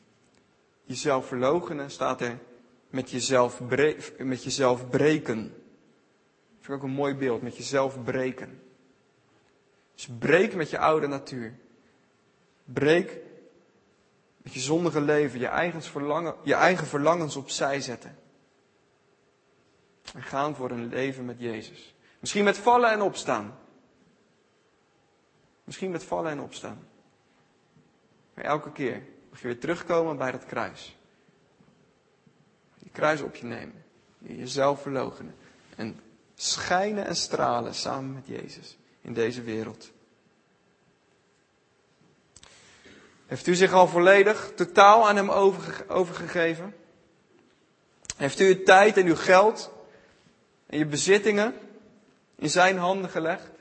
jezelf 0.85 1.27
verloochenen, 1.27 1.91
staat 1.91 2.21
er 2.21 2.39
met 2.91 3.11
jezelf, 3.11 3.61
met 4.19 4.45
jezelf 4.45 4.89
breken. 4.89 5.43
Dat 5.43 6.61
vind 6.61 6.67
ik 6.67 6.75
ook 6.75 6.83
een 6.83 6.91
mooi 6.91 7.15
beeld, 7.15 7.43
met 7.43 7.57
jezelf 7.57 8.05
breken. 8.05 8.63
Dus 9.95 10.09
breek 10.19 10.55
met 10.55 10.71
je 10.71 10.79
oude 10.79 11.07
natuur. 11.07 11.55
Breek 12.65 13.19
met 14.37 14.55
je 14.55 14.61
zondige 14.61 15.01
leven, 15.01 15.39
je 15.39 15.47
eigen, 15.47 15.83
verlangen, 15.83 16.35
je 16.43 16.55
eigen 16.55 16.87
verlangens 16.87 17.37
opzij 17.37 17.81
zetten. 17.81 18.19
En 20.15 20.23
gaan 20.23 20.55
voor 20.55 20.71
een 20.71 20.89
leven 20.89 21.25
met 21.25 21.41
Jezus. 21.41 21.95
Misschien 22.19 22.45
met 22.45 22.59
vallen 22.59 22.91
en 22.91 23.01
opstaan. 23.01 23.59
Misschien 25.65 25.91
met 25.91 26.05
vallen 26.05 26.31
en 26.31 26.41
opstaan. 26.41 26.89
Maar 28.35 28.45
elke 28.45 28.73
keer 28.73 29.03
mag 29.31 29.41
je 29.41 29.47
weer 29.47 29.61
terugkomen 29.61 30.17
bij 30.17 30.31
dat 30.31 30.47
kruis. 30.47 30.99
Je 32.83 32.91
kruis 32.93 33.21
op 33.21 33.35
je 33.35 33.47
nemen. 33.47 33.85
Je 34.19 34.37
jezelf 34.37 34.83
verloochenen. 34.83 35.35
En 35.77 36.01
schijnen 36.35 37.07
en 37.07 37.17
stralen 37.17 37.75
samen 37.75 38.15
met 38.15 38.27
Jezus 38.27 38.77
in 39.01 39.15
deze 39.15 39.43
wereld. 39.43 39.91
Heeft 43.27 43.47
u 43.47 43.55
zich 43.55 43.73
al 43.73 43.89
volledig, 43.89 44.53
totaal 44.55 45.09
aan 45.09 45.17
Hem 45.17 45.31
overgegeven? 45.89 46.75
Heeft 48.17 48.41
u 48.41 48.47
uw 48.47 48.63
tijd 48.63 48.97
en 48.97 49.07
uw 49.07 49.17
geld 49.17 49.73
en 50.67 50.79
je 50.79 50.87
bezittingen 50.87 51.55
in 52.37 52.51
Zijn 52.51 52.79
handen 52.79 53.11
gelegd? 53.11 53.60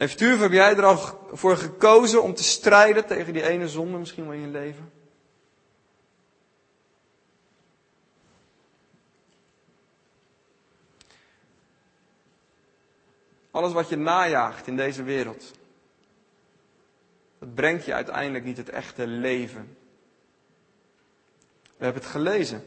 Heeft 0.00 0.20
u 0.20 0.32
of 0.32 0.40
heb 0.40 0.52
jij 0.52 0.76
er 0.76 0.84
al 0.84 1.28
voor 1.32 1.56
gekozen 1.56 2.22
om 2.22 2.34
te 2.34 2.42
strijden 2.42 3.06
tegen 3.06 3.32
die 3.32 3.42
ene 3.42 3.68
zonde 3.68 3.98
misschien 3.98 4.24
wel 4.24 4.32
in 4.32 4.40
je 4.40 4.46
leven? 4.46 4.92
Alles 13.50 13.72
wat 13.72 13.88
je 13.88 13.96
najaagt 13.96 14.66
in 14.66 14.76
deze 14.76 15.02
wereld, 15.02 15.50
dat 17.38 17.54
brengt 17.54 17.84
je 17.84 17.94
uiteindelijk 17.94 18.44
niet 18.44 18.56
het 18.56 18.68
echte 18.68 19.06
leven. 19.06 19.76
We 21.76 21.84
hebben 21.84 22.02
het 22.02 22.10
gelezen. 22.10 22.62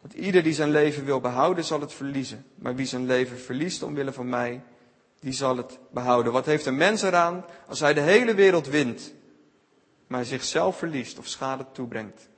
Want 0.00 0.14
ieder 0.14 0.42
die 0.42 0.54
zijn 0.54 0.70
leven 0.70 1.04
wil 1.04 1.20
behouden, 1.20 1.64
zal 1.64 1.80
het 1.80 1.92
verliezen. 1.92 2.46
Maar 2.54 2.74
wie 2.74 2.86
zijn 2.86 3.06
leven 3.06 3.38
verliest 3.38 3.82
omwille 3.82 4.12
van 4.12 4.28
mij, 4.28 4.62
die 5.22 5.32
zal 5.32 5.56
het 5.56 5.78
behouden. 5.90 6.32
Wat 6.32 6.46
heeft 6.46 6.66
een 6.66 6.76
mens 6.76 7.02
eraan 7.02 7.44
als 7.68 7.80
hij 7.80 7.94
de 7.94 8.00
hele 8.00 8.34
wereld 8.34 8.66
wint, 8.66 9.14
maar 10.06 10.24
zichzelf 10.24 10.78
verliest 10.78 11.18
of 11.18 11.26
schade 11.26 11.66
toebrengt? 11.72 12.28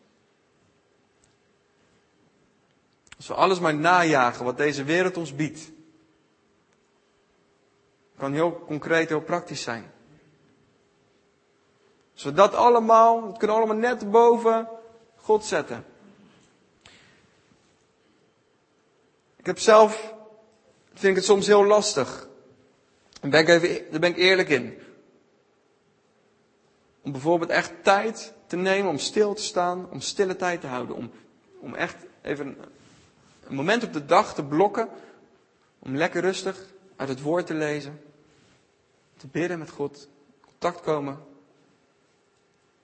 Als 3.17 3.27
we 3.27 3.35
alles 3.35 3.59
maar 3.59 3.75
najagen 3.75 4.45
wat 4.45 4.57
deze 4.57 4.85
wereld 4.85 5.17
ons 5.17 5.35
biedt, 5.35 5.71
kan 8.19 8.33
heel 8.33 8.65
concreet, 8.67 9.09
heel 9.09 9.21
praktisch 9.21 9.63
zijn. 9.63 9.93
Als 12.15 12.23
we 12.23 12.33
dat 12.33 12.55
allemaal, 12.55 13.27
het 13.27 13.39
kunnen 13.39 13.57
allemaal 13.57 13.77
net 13.77 14.11
boven 14.11 14.69
God 15.17 15.45
zetten. 15.45 15.87
Ik 19.37 19.47
heb 19.47 19.59
zelf, 19.59 20.15
vind 20.89 21.05
ik 21.05 21.15
het 21.15 21.25
soms 21.25 21.47
heel 21.47 21.65
lastig. 21.65 22.29
Daar 23.31 23.45
ben 23.45 23.55
ik, 23.55 23.63
even, 23.63 23.91
daar 23.91 24.01
ben 24.01 24.11
ik 24.11 24.17
eerlijk 24.17 24.49
in. 24.49 24.79
Om 27.01 27.13
bijvoorbeeld 27.13 27.51
echt 27.51 27.73
tijd 27.83 28.33
te 28.47 28.57
nemen 28.57 28.91
om 28.91 28.99
stil 28.99 29.35
te 29.35 29.43
staan, 29.43 29.91
om 29.91 30.01
stille 30.01 30.37
tijd 30.37 30.61
te 30.61 30.67
houden. 30.67 30.97
Om, 30.97 31.11
om 31.59 31.75
echt 31.75 31.97
even 32.23 32.57
een 33.45 33.55
moment 33.55 33.85
op 33.85 33.93
de 33.93 34.05
dag 34.05 34.35
te 34.35 34.45
blokken. 34.45 34.89
Om 35.79 35.97
lekker 35.97 36.21
rustig 36.21 36.67
uit 36.97 37.09
het 37.09 37.21
woord 37.21 37.47
te 37.47 37.55
lezen. 37.55 38.01
Te 39.17 39.27
bidden 39.27 39.59
met 39.59 39.71
God. 39.71 40.09
Contact 40.41 40.81
komen. 40.81 41.19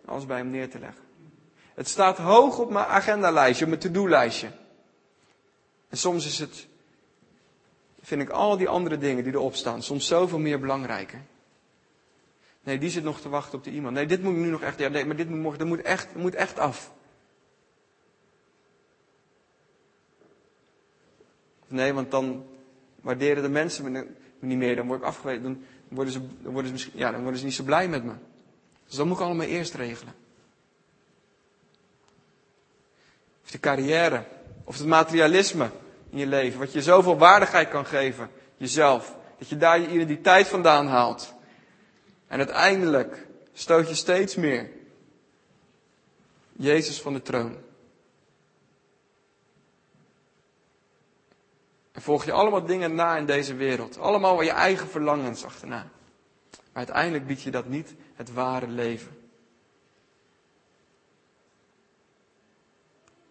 En 0.03 0.09
alles 0.09 0.26
bij 0.26 0.37
hem 0.37 0.50
neer 0.50 0.70
te 0.70 0.79
leggen. 0.79 1.05
Het 1.74 1.88
staat 1.88 2.18
hoog 2.18 2.59
op 2.59 2.70
mijn 2.70 2.87
agendalijstje, 2.87 3.64
op 3.64 3.70
mijn 3.70 3.83
to-do-lijstje. 3.83 4.50
En 5.88 5.96
soms 5.96 6.26
is 6.26 6.38
het 6.38 6.68
vind 8.11 8.23
ik 8.23 8.31
al 8.31 8.57
die 8.57 8.68
andere 8.68 8.99
dingen 8.99 9.25
die 9.25 9.33
erop 9.33 9.55
staan 9.55 9.83
soms 9.83 10.07
zoveel 10.07 10.38
meer 10.38 10.61
belangrijker. 10.61 11.20
Nee, 12.62 12.79
die 12.79 12.90
zit 12.90 13.05
nog 13.05 13.20
te 13.20 13.29
wachten 13.29 13.59
op 13.59 13.64
de 13.64 13.70
iemand. 13.70 13.94
Nee, 13.94 14.07
dit 14.07 14.23
moet 14.23 14.35
nu 14.35 14.51
nog 14.51 14.62
echt. 14.62 14.79
Ja, 14.79 14.88
nee, 14.88 15.05
maar 15.05 15.16
dit 15.16 15.29
moet. 15.31 15.59
Dat 15.59 15.66
moet 15.66 15.83
echt, 15.83 16.14
moet 16.14 16.35
echt 16.35 16.59
af. 16.59 16.92
Nee, 21.66 21.92
want 21.92 22.11
dan 22.11 22.46
waarderen 23.01 23.42
de 23.42 23.49
mensen 23.49 23.92
me 23.92 24.07
niet 24.38 24.59
meer. 24.59 24.77
Dan 24.77 24.87
word 24.87 25.01
ik 25.01 25.07
afgewezen. 25.07 25.42
Dan 25.42 25.62
worden 25.88 26.12
ze, 26.12 26.20
dan 26.42 26.53
worden 26.53 26.66
ze, 26.66 26.73
misschien, 26.73 26.99
ja, 26.99 27.11
dan 27.11 27.23
worden 27.23 27.38
ze 27.38 27.44
niet 27.44 27.55
zo 27.55 27.64
blij 27.64 27.88
met 27.88 28.05
me. 28.05 28.12
Dus 28.87 28.96
dat 28.96 29.07
moet 29.07 29.16
ik 29.16 29.23
allemaal 29.23 29.46
eerst 29.46 29.75
regelen. 29.75 30.14
Of 33.42 33.51
de 33.51 33.61
carrière. 33.61 34.25
Of 34.64 34.79
het 34.79 34.87
materialisme 34.87 35.70
in 36.11 36.18
je 36.18 36.27
leven. 36.27 36.59
Wat 36.59 36.73
je 36.73 36.83
zoveel 36.83 37.18
waardigheid 37.18 37.68
kan 37.68 37.87
geven. 37.87 38.31
Jezelf. 38.57 39.16
Dat 39.38 39.49
je 39.49 39.57
daar 39.57 39.81
je 39.81 39.88
identiteit 39.88 40.49
vandaan 40.49 40.87
haalt. 40.87 41.35
En 42.27 42.38
uiteindelijk 42.38 43.27
stoot 43.53 43.88
je 43.88 43.94
steeds 43.94 44.35
meer 44.35 44.70
Jezus 46.53 47.01
van 47.01 47.12
de 47.12 47.23
troon. 47.23 47.57
En 51.92 52.03
volg 52.03 52.25
je 52.25 52.33
allemaal 52.33 52.64
dingen 52.64 52.94
na 52.94 53.16
in 53.16 53.27
deze 53.27 53.55
wereld. 53.55 53.99
Allemaal 53.99 54.37
waar 54.37 54.44
je 54.44 54.51
eigen 54.51 54.88
verlangens 54.88 55.44
achterna. 55.44 55.88
Maar 56.51 56.61
uiteindelijk 56.73 57.27
biedt 57.27 57.42
je 57.42 57.51
dat 57.51 57.66
niet 57.66 57.94
het 58.14 58.33
ware 58.33 58.68
leven. 58.68 59.18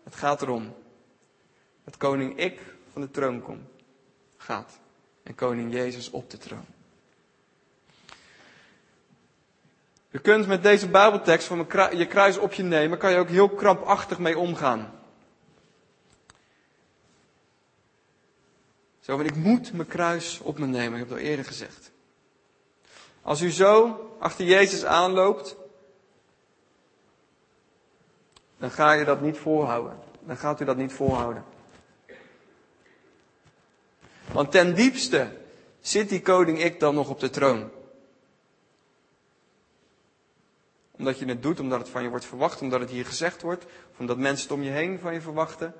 Het 0.04 0.15
gaat 0.15 0.42
erom 0.42 0.76
dat 1.89 1.97
koning 1.97 2.38
ik 2.38 2.62
van 2.91 3.02
de 3.02 3.12
troon 3.12 3.41
komt, 3.41 3.69
gaat. 4.38 4.80
En 5.23 5.36
koning 5.36 5.73
Jezus 5.73 6.10
op 6.10 6.30
de 6.30 6.38
troon. 6.38 6.65
Je 10.10 10.19
kunt 10.19 10.47
met 10.47 10.63
deze 10.63 10.89
Bijbeltekst 10.89 11.47
van 11.47 11.58
je 11.97 12.08
kruis 12.08 12.38
op 12.38 12.54
je 12.54 12.63
nemen, 12.63 12.97
kan 12.97 13.12
je 13.12 13.17
ook 13.17 13.30
heel 13.30 13.49
krampachtig 13.49 14.19
mee 14.19 14.38
omgaan. 14.38 14.91
Zo, 18.99 19.17
want 19.17 19.30
ik 19.30 19.36
moet 19.36 19.73
mijn 19.73 19.88
kruis 19.88 20.39
op 20.39 20.58
me 20.58 20.65
nemen, 20.65 20.93
ik 20.93 20.99
heb 20.99 21.10
het 21.10 21.17
al 21.17 21.23
eerder 21.23 21.45
gezegd. 21.45 21.91
Als 23.21 23.41
u 23.41 23.52
zo 23.52 23.99
achter 24.19 24.45
Jezus 24.45 24.86
aanloopt, 24.86 25.56
dan 28.58 28.71
ga 28.71 28.91
je 28.91 29.06
dat 29.06 29.21
niet 29.21 29.38
volhouden. 29.38 29.99
Dan 30.19 30.38
gaat 30.38 30.62
u 30.62 30.65
dat 30.65 30.78
niet 30.78 30.93
volhouden. 30.93 31.43
Want 34.32 34.52
ten 34.52 34.76
diepste 34.76 35.38
zit 35.80 36.10
die 36.10 36.22
koning 36.22 36.63
ik 36.63 36.80
dan 36.80 36.96
nog 36.96 37.10
op 37.10 37.20
de 37.20 37.30
troon. 37.30 37.72
Omdat 40.92 41.20
je 41.20 41.26
het 41.26 41.44
doet, 41.44 41.60
omdat 41.60 41.80
het 41.80 41.89
van 41.89 42.04
je 42.04 42.10
wordt 42.10 42.26
verwacht, 42.26 42.62
omdat 42.62 42.80
het 42.80 42.89
hier 42.89 43.06
gezegd 43.06 43.42
wordt, 43.42 43.65
omdat 43.98 44.18
mensen 44.18 44.48
het 44.48 44.58
om 44.58 44.63
je 44.63 44.70
heen 44.70 45.00
van 45.00 45.13
je 45.13 45.22
verwachten. 45.22 45.74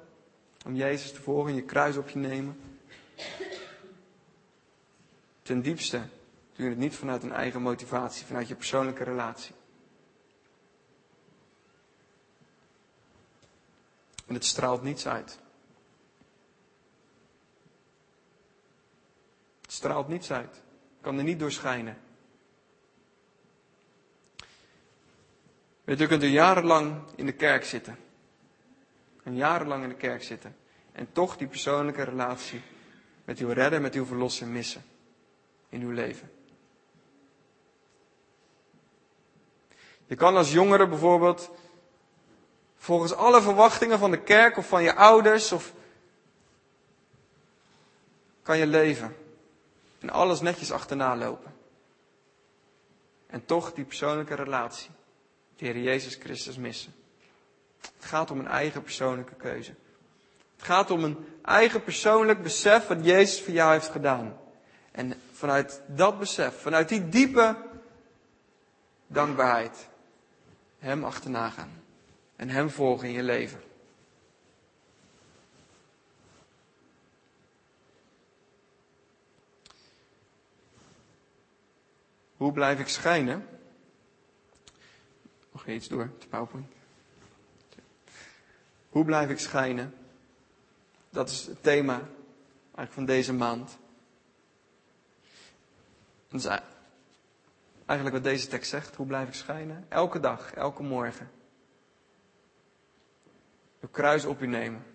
Om 0.65 0.75
Jezus 0.75 1.12
te 1.12 1.21
volgen 1.21 1.49
en 1.49 1.55
je 1.55 1.63
kruis 1.63 1.97
op 1.97 2.09
je 2.09 2.19
nemen. 2.19 2.59
Ten 5.41 5.62
diepste 5.62 5.97
doe 6.55 6.65
je 6.65 6.69
het 6.69 6.79
niet 6.79 6.95
vanuit 6.95 7.23
een 7.23 7.31
eigen 7.31 7.62
motivatie, 7.62 8.25
vanuit 8.25 8.47
je 8.47 8.55
persoonlijke 8.55 9.03
relatie. 9.03 9.55
En 14.25 14.33
het 14.33 14.45
straalt 14.45 14.83
niets 14.83 15.07
uit. 15.07 15.39
Het 19.69 19.77
straalt 19.77 20.08
niets 20.08 20.32
uit. 20.32 20.62
Kan 21.01 21.17
er 21.17 21.23
niet 21.23 21.39
door 21.39 21.51
schijnen. 21.51 21.97
Weet 25.84 26.01
u, 26.01 26.08
kunt 26.08 26.23
er 26.23 26.29
jarenlang 26.29 27.01
in 27.15 27.25
de 27.25 27.32
kerk 27.32 27.63
zitten. 27.63 27.97
En 29.23 29.36
jarenlang 29.36 29.84
in 29.84 29.89
de 29.89 29.95
kerk 29.95 30.23
zitten. 30.23 30.55
En 30.91 31.12
toch 31.12 31.38
die 31.38 31.47
persoonlijke 31.47 32.03
relatie 32.03 32.62
met 33.25 33.39
uw 33.39 33.49
redder, 33.49 33.82
met 33.82 33.93
uw 33.93 34.05
verlosser 34.05 34.47
missen. 34.47 34.84
In 35.69 35.82
uw 35.82 35.91
leven. 35.91 36.32
Je 40.05 40.15
kan 40.15 40.36
als 40.36 40.51
jongere 40.51 40.88
bijvoorbeeld 40.88 41.51
volgens 42.75 43.13
alle 43.13 43.41
verwachtingen 43.41 43.99
van 43.99 44.12
de 44.12 44.21
kerk 44.21 44.58
of 44.58 44.67
van 44.67 44.84
je 44.84 44.95
ouders 44.95 45.51
of 45.51 45.73
kan 48.41 48.58
je 48.58 48.67
leven 48.67 49.27
en 49.99 50.09
alles 50.09 50.41
netjes 50.41 50.71
achterna 50.71 51.15
lopen. 51.15 51.53
En 53.27 53.45
toch 53.45 53.73
die 53.73 53.85
persoonlijke 53.85 54.35
relatie, 54.35 54.89
de 55.55 55.65
Heer 55.65 55.77
Jezus 55.77 56.15
Christus 56.15 56.57
missen. 56.57 56.93
Het 57.81 58.05
gaat 58.05 58.31
om 58.31 58.39
een 58.39 58.47
eigen 58.47 58.83
persoonlijke 58.83 59.35
keuze. 59.35 59.73
Het 60.55 60.67
gaat 60.67 60.91
om 60.91 61.03
een 61.03 61.17
eigen 61.41 61.83
persoonlijk 61.83 62.43
besef 62.43 62.88
wat 62.88 63.05
Jezus 63.05 63.41
voor 63.41 63.53
jou 63.53 63.71
heeft 63.71 63.89
gedaan. 63.89 64.38
En 64.91 65.13
vanuit 65.33 65.81
dat 65.88 66.19
besef, 66.19 66.62
vanuit 66.62 66.89
die 66.89 67.09
diepe 67.09 67.57
dankbaarheid, 69.07 69.88
Hem 70.79 71.03
achterna 71.03 71.49
gaan. 71.49 71.83
En 72.35 72.49
Hem 72.49 72.69
volgen 72.69 73.07
in 73.07 73.13
je 73.13 73.23
leven. 73.23 73.62
Hoe 82.39 82.52
blijf 82.52 82.80
ik 82.80 82.88
schijnen? 82.88 83.47
Nog 85.52 85.67
iets 85.67 85.88
door, 85.88 86.10
de 86.19 86.28
PowerPoint. 86.28 86.71
Hoe 88.89 89.06
blijf 89.06 89.30
ik 89.30 89.39
schijnen? 89.39 89.93
Dat 91.10 91.30
is 91.30 91.45
het 91.45 91.63
thema 91.63 91.93
eigenlijk 92.63 92.91
van 92.91 93.06
deze 93.06 93.34
maand. 93.34 93.78
Dat 96.28 96.39
is 96.39 96.45
eigenlijk 97.86 98.15
wat 98.15 98.23
deze 98.23 98.47
tekst 98.47 98.69
zegt. 98.69 98.95
Hoe 98.95 99.08
blijf 99.08 99.28
ik 99.28 99.34
schijnen? 99.34 99.86
Elke 99.89 100.19
dag, 100.19 100.54
elke 100.54 100.84
morgen. 100.84 101.32
Uw 103.82 103.89
kruis 103.89 104.25
op 104.25 104.41
u 104.41 104.47
nemen. 104.47 104.86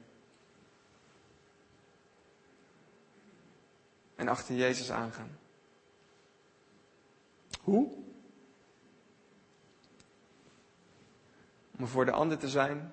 En 4.14 4.28
achter 4.28 4.54
Jezus 4.54 4.90
aangaan. 4.90 5.42
Hoe? 7.64 7.92
Om 11.76 11.84
er 11.84 11.88
voor 11.88 12.04
de 12.04 12.10
ander 12.10 12.38
te 12.38 12.48
zijn. 12.48 12.92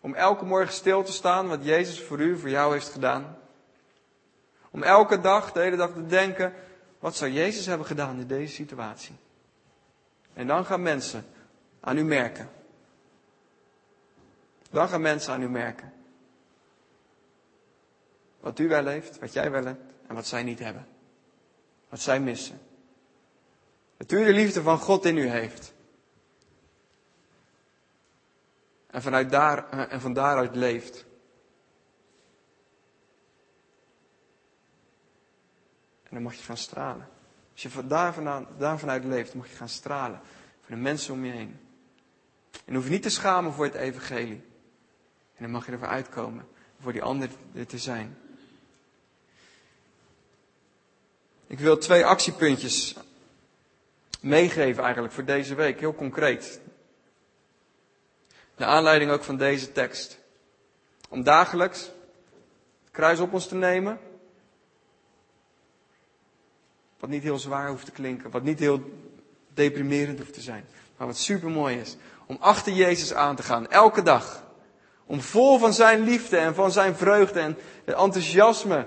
Om 0.00 0.14
elke 0.14 0.44
morgen 0.44 0.74
stil 0.74 1.02
te 1.02 1.12
staan 1.12 1.48
wat 1.48 1.64
Jezus 1.64 2.00
voor 2.00 2.20
u, 2.20 2.38
voor 2.38 2.50
jou 2.50 2.72
heeft 2.72 2.88
gedaan. 2.88 3.38
Om 4.70 4.82
elke 4.82 5.20
dag, 5.20 5.52
de 5.52 5.60
hele 5.60 5.76
dag 5.76 5.92
te 5.92 6.06
denken, 6.06 6.54
wat 6.98 7.16
zou 7.16 7.30
Jezus 7.30 7.66
hebben 7.66 7.86
gedaan 7.86 8.20
in 8.20 8.26
deze 8.26 8.54
situatie? 8.54 9.16
En 10.34 10.46
dan 10.46 10.64
gaan 10.64 10.82
mensen 10.82 11.26
aan 11.80 11.98
u 11.98 12.04
merken. 12.04 12.50
Dan 14.70 14.88
gaan 14.88 15.00
mensen 15.00 15.32
aan 15.32 15.42
u 15.42 15.48
merken. 15.48 15.92
Wat 18.40 18.58
u 18.58 18.68
wel 18.68 18.86
heeft, 18.86 19.18
wat 19.18 19.32
jij 19.32 19.50
wel 19.50 19.64
hebt 19.64 19.92
en 20.06 20.14
wat 20.14 20.26
zij 20.26 20.42
niet 20.42 20.58
hebben. 20.58 20.86
Wat 21.88 22.00
zij 22.00 22.20
missen. 22.20 22.60
Dat 24.06 24.18
u 24.18 24.24
de 24.24 24.32
liefde 24.32 24.62
van 24.62 24.78
God 24.78 25.04
in 25.04 25.16
u 25.16 25.28
heeft. 25.28 25.72
En, 28.86 29.02
vanuit 29.02 29.30
daar, 29.30 29.70
eh, 29.70 29.92
en 29.92 30.00
van 30.00 30.12
daaruit 30.12 30.54
leeft. 30.54 31.04
En 36.02 36.10
dan 36.10 36.22
mag 36.22 36.34
je 36.34 36.42
gaan 36.42 36.56
stralen. 36.56 37.08
Als 37.52 37.62
je 37.62 37.70
van 37.70 37.88
daar, 37.88 38.14
vandaan, 38.14 38.46
daar 38.58 38.78
vanuit 38.78 39.04
leeft, 39.04 39.34
mag 39.34 39.48
je 39.48 39.56
gaan 39.56 39.68
stralen. 39.68 40.20
Voor 40.60 40.74
de 40.74 40.82
mensen 40.82 41.14
om 41.14 41.24
je 41.24 41.32
heen. 41.32 41.60
En 42.64 42.74
hoef 42.74 42.84
je 42.84 42.90
niet 42.90 43.02
te 43.02 43.10
schamen 43.10 43.52
voor 43.52 43.64
het 43.64 43.74
evangelie. 43.74 44.44
En 45.34 45.42
dan 45.42 45.50
mag 45.50 45.66
je 45.66 45.72
ervoor 45.72 45.88
uitkomen. 45.88 46.48
Voor 46.80 46.92
die 46.92 47.02
ander 47.02 47.30
er 47.54 47.66
te 47.66 47.78
zijn. 47.78 48.18
Ik 51.46 51.58
wil 51.58 51.78
twee 51.78 52.04
actiepuntjes 52.04 52.96
meegeven 54.24 54.82
eigenlijk 54.82 55.14
voor 55.14 55.24
deze 55.24 55.54
week, 55.54 55.80
heel 55.80 55.94
concreet. 55.94 56.60
De 58.56 58.64
aanleiding 58.64 59.10
ook 59.10 59.24
van 59.24 59.36
deze 59.36 59.72
tekst. 59.72 60.18
Om 61.08 61.22
dagelijks 61.22 61.80
het 62.84 62.90
kruis 62.90 63.20
op 63.20 63.32
ons 63.32 63.48
te 63.48 63.54
nemen. 63.54 63.98
Wat 66.98 67.10
niet 67.10 67.22
heel 67.22 67.38
zwaar 67.38 67.68
hoeft 67.68 67.84
te 67.84 67.92
klinken, 67.92 68.30
wat 68.30 68.42
niet 68.42 68.58
heel 68.58 68.82
deprimerend 69.54 70.18
hoeft 70.18 70.34
te 70.34 70.40
zijn. 70.40 70.64
Maar 70.96 71.06
wat 71.06 71.16
super 71.16 71.50
mooi 71.50 71.78
is. 71.78 71.96
Om 72.26 72.36
achter 72.40 72.72
Jezus 72.72 73.14
aan 73.14 73.36
te 73.36 73.42
gaan, 73.42 73.70
elke 73.70 74.02
dag. 74.02 74.44
Om 75.06 75.20
vol 75.20 75.58
van 75.58 75.72
zijn 75.72 76.00
liefde 76.00 76.36
en 76.36 76.54
van 76.54 76.72
zijn 76.72 76.96
vreugde 76.96 77.40
en 77.40 77.56
enthousiasme 77.84 78.86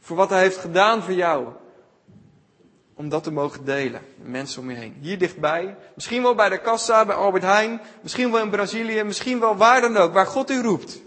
voor 0.00 0.16
wat 0.16 0.30
hij 0.30 0.40
heeft 0.40 0.56
gedaan 0.58 1.02
voor 1.02 1.14
jou 1.14 1.52
om 2.98 3.08
dat 3.08 3.22
te 3.22 3.32
mogen 3.32 3.64
delen. 3.64 4.02
Mensen 4.16 4.62
om 4.62 4.70
je 4.70 4.76
heen. 4.76 4.96
Hier 5.00 5.18
dichtbij. 5.18 5.76
Misschien 5.94 6.22
wel 6.22 6.34
bij 6.34 6.48
de 6.48 6.60
kassa, 6.60 7.04
bij 7.04 7.14
Albert 7.14 7.42
Heijn. 7.42 7.80
Misschien 8.02 8.30
wel 8.32 8.42
in 8.42 8.50
Brazilië. 8.50 9.02
Misschien 9.02 9.40
wel 9.40 9.56
waar 9.56 9.80
dan 9.80 9.96
ook. 9.96 10.12
Waar 10.12 10.26
God 10.26 10.50
u 10.50 10.60
roept. 10.60 11.00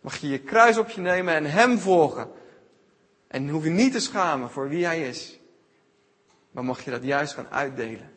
Mag 0.00 0.16
je 0.16 0.28
je 0.28 0.38
kruis 0.38 0.78
op 0.78 0.88
je 0.88 1.00
nemen 1.00 1.34
en 1.34 1.44
Hem 1.44 1.78
volgen. 1.78 2.30
En 3.28 3.48
hoef 3.48 3.64
je 3.64 3.70
niet 3.70 3.92
te 3.92 4.00
schamen 4.00 4.50
voor 4.50 4.68
wie 4.68 4.84
Hij 4.84 5.08
is. 5.08 5.38
Maar 6.50 6.64
mag 6.64 6.84
je 6.84 6.90
dat 6.90 7.04
juist 7.04 7.34
gaan 7.34 7.50
uitdelen. 7.50 8.12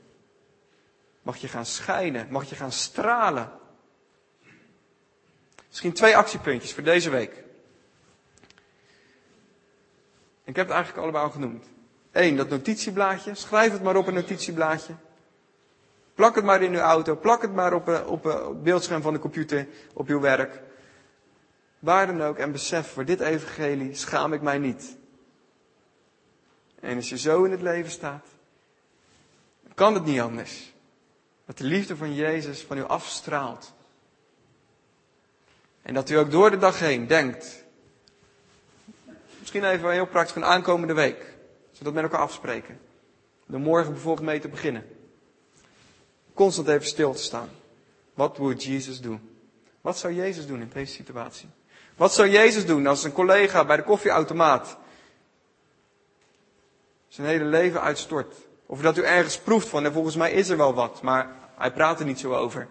Mag 1.22 1.38
je 1.38 1.48
gaan 1.48 1.66
schijnen. 1.66 2.28
Mag 2.30 2.50
je 2.50 2.56
gaan 2.56 2.72
stralen. 2.72 3.52
Misschien 5.68 5.94
twee 5.94 6.18
actiepuntjes 6.18 6.74
voor 6.74 6.84
deze 6.84 7.10
week. 7.10 7.44
Ik 10.44 10.56
heb 10.56 10.66
het 10.66 10.76
eigenlijk 10.76 11.04
allemaal 11.04 11.24
al 11.24 11.32
genoemd. 11.32 11.66
Eén, 12.12 12.36
dat 12.36 12.50
notitieblaadje. 12.50 13.36
Schrijf 13.36 13.72
het 13.72 13.84
maar 13.84 13.96
op 13.96 14.08
een 14.08 14.14
notitieblaadje. 14.14 14.94
Plak 16.14 16.36
het 16.36 16.44
maar 16.44 16.62
in 16.62 16.74
uw 16.74 16.80
auto. 16.80 17.16
Plak 17.16 17.42
het 17.42 17.54
maar 17.54 17.74
op, 17.74 17.88
een, 17.88 18.06
op 18.06 18.26
een 18.26 18.64
beeldscherm 18.64 19.02
van 19.02 19.14
de 19.14 19.20
computer 19.20 19.68
op 19.94 20.08
uw 20.08 20.20
werk. 20.20 20.62
Waar 21.80 22.08
dan 22.08 22.24
ook. 22.24 22.38
En 22.38 22.52
besef, 22.52 22.92
voor 22.92 23.06
dit 23.06 23.20
evangelie 23.20 23.96
schaam 23.96 24.34
ik 24.34 24.42
mij 24.42 24.58
niet. 24.58 24.98
En 26.80 26.96
als 26.96 27.10
je 27.10 27.18
zo 27.18 27.44
in 27.44 27.52
het 27.52 27.62
leven 27.62 27.92
staat, 27.92 28.26
dan 29.64 29.74
kan 29.74 29.94
het 29.94 30.06
niet 30.06 30.20
anders. 30.20 30.74
Dat 31.46 31.58
de 31.58 31.64
liefde 31.64 31.96
van 31.98 32.16
Jezus 32.16 32.62
van 32.62 32.78
u 32.78 32.84
afstraalt. 32.84 33.74
En 35.82 35.94
dat 35.94 36.10
u 36.10 36.16
ook 36.16 36.32
door 36.32 36.52
de 36.52 36.58
dag 36.58 36.80
heen 36.80 37.08
denkt. 37.08 37.64
Misschien 39.40 39.64
even 39.64 39.92
heel 39.92 40.06
praktisch 40.06 40.36
een 40.36 40.46
aankomende 40.46 40.94
week. 40.94 41.31
Zodat 41.82 41.96
we 41.96 42.02
met 42.02 42.12
elkaar 42.12 42.28
afspreken. 42.28 42.80
De 43.46 43.58
morgen 43.58 43.94
bijvoorbeeld 43.94 44.28
mee 44.28 44.40
te 44.40 44.48
beginnen. 44.48 44.88
Constant 46.34 46.68
even 46.68 46.88
stil 46.88 47.14
te 47.14 47.22
staan. 47.22 47.50
Wat 48.14 48.38
moet 48.38 48.64
Jezus 48.64 49.02
doen? 49.02 49.38
Wat 49.82 49.98
zou 49.98 50.14
Jezus 50.14 50.48
doen 50.48 50.62
in 50.62 50.70
deze 50.74 50.94
situatie? 50.94 51.50
Wat 51.96 52.14
zou 52.14 52.30
Jezus 52.30 52.66
doen 52.66 52.88
als 52.88 53.04
een 53.04 53.12
collega 53.12 53.66
bij 53.66 53.76
de 53.78 53.84
koffieautomaat 53.84 54.78
zijn 57.08 57.28
hele 57.28 57.46
leven 57.46 57.82
uitstort? 57.82 58.36
Of 58.66 58.82
dat 58.82 58.98
u 58.98 59.02
ergens 59.04 59.40
proeft 59.40 59.68
van, 59.68 59.86
en 59.86 59.94
volgens 59.94 60.16
mij 60.16 60.32
is 60.32 60.50
er 60.50 60.58
wel 60.58 60.74
wat, 60.74 61.02
maar 61.02 61.36
hij 61.56 61.72
praat 61.74 62.00
er 62.00 62.06
niet 62.06 62.20
zo 62.20 62.36
over. 62.36 62.68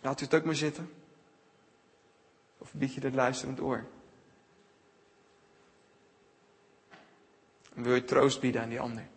Laat 0.00 0.20
u 0.20 0.24
het 0.24 0.34
ook 0.34 0.44
maar 0.44 0.54
zitten. 0.54 0.92
Of 2.58 2.72
bied 2.72 2.94
je 2.94 3.00
het 3.00 3.14
luisterend 3.14 3.60
oor? 3.60 3.84
En 7.78 7.84
wil 7.84 7.94
je 7.94 8.04
troost 8.04 8.40
bieden 8.40 8.62
aan 8.62 8.68
die 8.68 8.80
ander? 8.80 9.08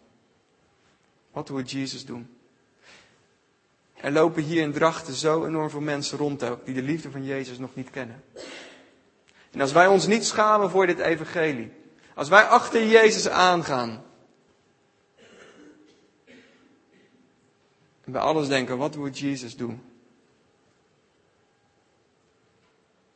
Wat 1.32 1.50
moet 1.50 1.72
Jezus 1.72 2.06
doen? 2.06 2.38
Er 3.94 4.12
lopen 4.12 4.44
hier 4.44 4.62
in 4.62 4.72
Drachten 4.72 5.14
zo 5.14 5.46
enorm 5.46 5.70
veel 5.70 5.82
mensen 5.82 6.18
rond 6.18 6.44
ook, 6.44 6.66
die 6.66 6.74
de 6.74 6.82
liefde 6.82 7.12
van 7.12 7.24
Jezus 7.26 7.58
nog 7.58 7.76
niet 7.76 7.90
kennen. 7.90 8.24
En 9.52 9.62
als 9.62 9.72
wij 9.72 9.88
ons 9.88 10.08
niet 10.08 10.26
schamen 10.26 10.70
voor 10.70 10.88
dit 10.88 11.00
evangelie, 11.00 11.72
als 12.16 12.30
wij 12.30 12.44
achter 12.44 12.88
Jezus 12.88 13.28
aangaan, 13.28 14.04
en 18.04 18.12
bij 18.12 18.22
alles 18.22 18.48
denken, 18.48 18.78
wat 18.78 18.96
moet 18.96 19.20
Jezus 19.20 19.56
doen? 19.56 19.82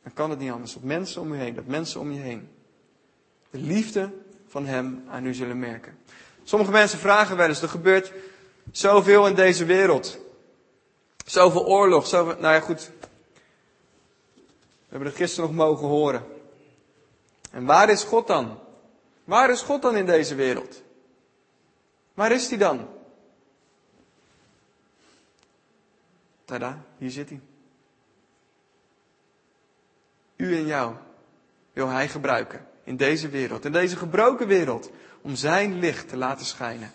Dan 0.02 0.12
kan 0.12 0.30
het 0.30 0.38
niet 0.38 0.50
anders. 0.50 0.72
Dat 0.72 0.82
mensen 0.82 1.22
om 1.22 1.32
u 1.32 1.36
heen, 1.36 1.54
dat 1.54 1.66
mensen 1.66 2.00
om 2.00 2.12
je 2.12 2.20
heen 2.20 2.48
de 3.50 3.58
liefde 3.58 4.12
van 4.48 4.66
Hem 4.66 5.04
aan 5.08 5.26
u 5.26 5.34
zullen 5.34 5.58
merken. 5.58 5.98
Sommige 6.44 6.70
mensen 6.70 6.98
vragen 6.98 7.36
wel 7.36 7.48
eens, 7.48 7.62
er 7.62 7.68
gebeurt 7.68 8.12
zoveel 8.72 9.26
in 9.26 9.34
deze 9.34 9.64
wereld. 9.64 10.18
Zoveel 11.24 11.66
oorlog, 11.66 12.06
zoveel, 12.06 12.40
nou 12.40 12.54
ja 12.54 12.60
goed. 12.60 12.90
We 14.34 14.92
hebben 14.92 15.08
het 15.08 15.16
gisteren 15.16 15.50
nog 15.50 15.66
mogen 15.66 15.86
horen. 15.86 16.24
En 17.50 17.64
waar 17.64 17.90
is 17.90 18.02
God 18.02 18.26
dan? 18.26 18.58
Waar 19.24 19.50
is 19.50 19.60
God 19.60 19.82
dan 19.82 19.96
in 19.96 20.06
deze 20.06 20.34
wereld? 20.34 20.82
Waar 22.14 22.32
is 22.32 22.48
hij 22.48 22.58
dan? 22.58 22.88
Tada, 26.44 26.82
hier 26.98 27.10
zit 27.10 27.28
hij. 27.28 27.40
U 30.36 30.56
en 30.56 30.66
jou 30.66 30.94
wil 31.72 31.88
hij 31.88 32.08
gebruiken 32.08 32.66
in 32.86 32.96
deze 32.96 33.28
wereld, 33.28 33.64
in 33.64 33.72
deze 33.72 33.96
gebroken 33.96 34.46
wereld, 34.46 34.90
om 35.20 35.34
zijn 35.34 35.78
licht 35.78 36.08
te 36.08 36.16
laten 36.16 36.46
schijnen. 36.46 36.92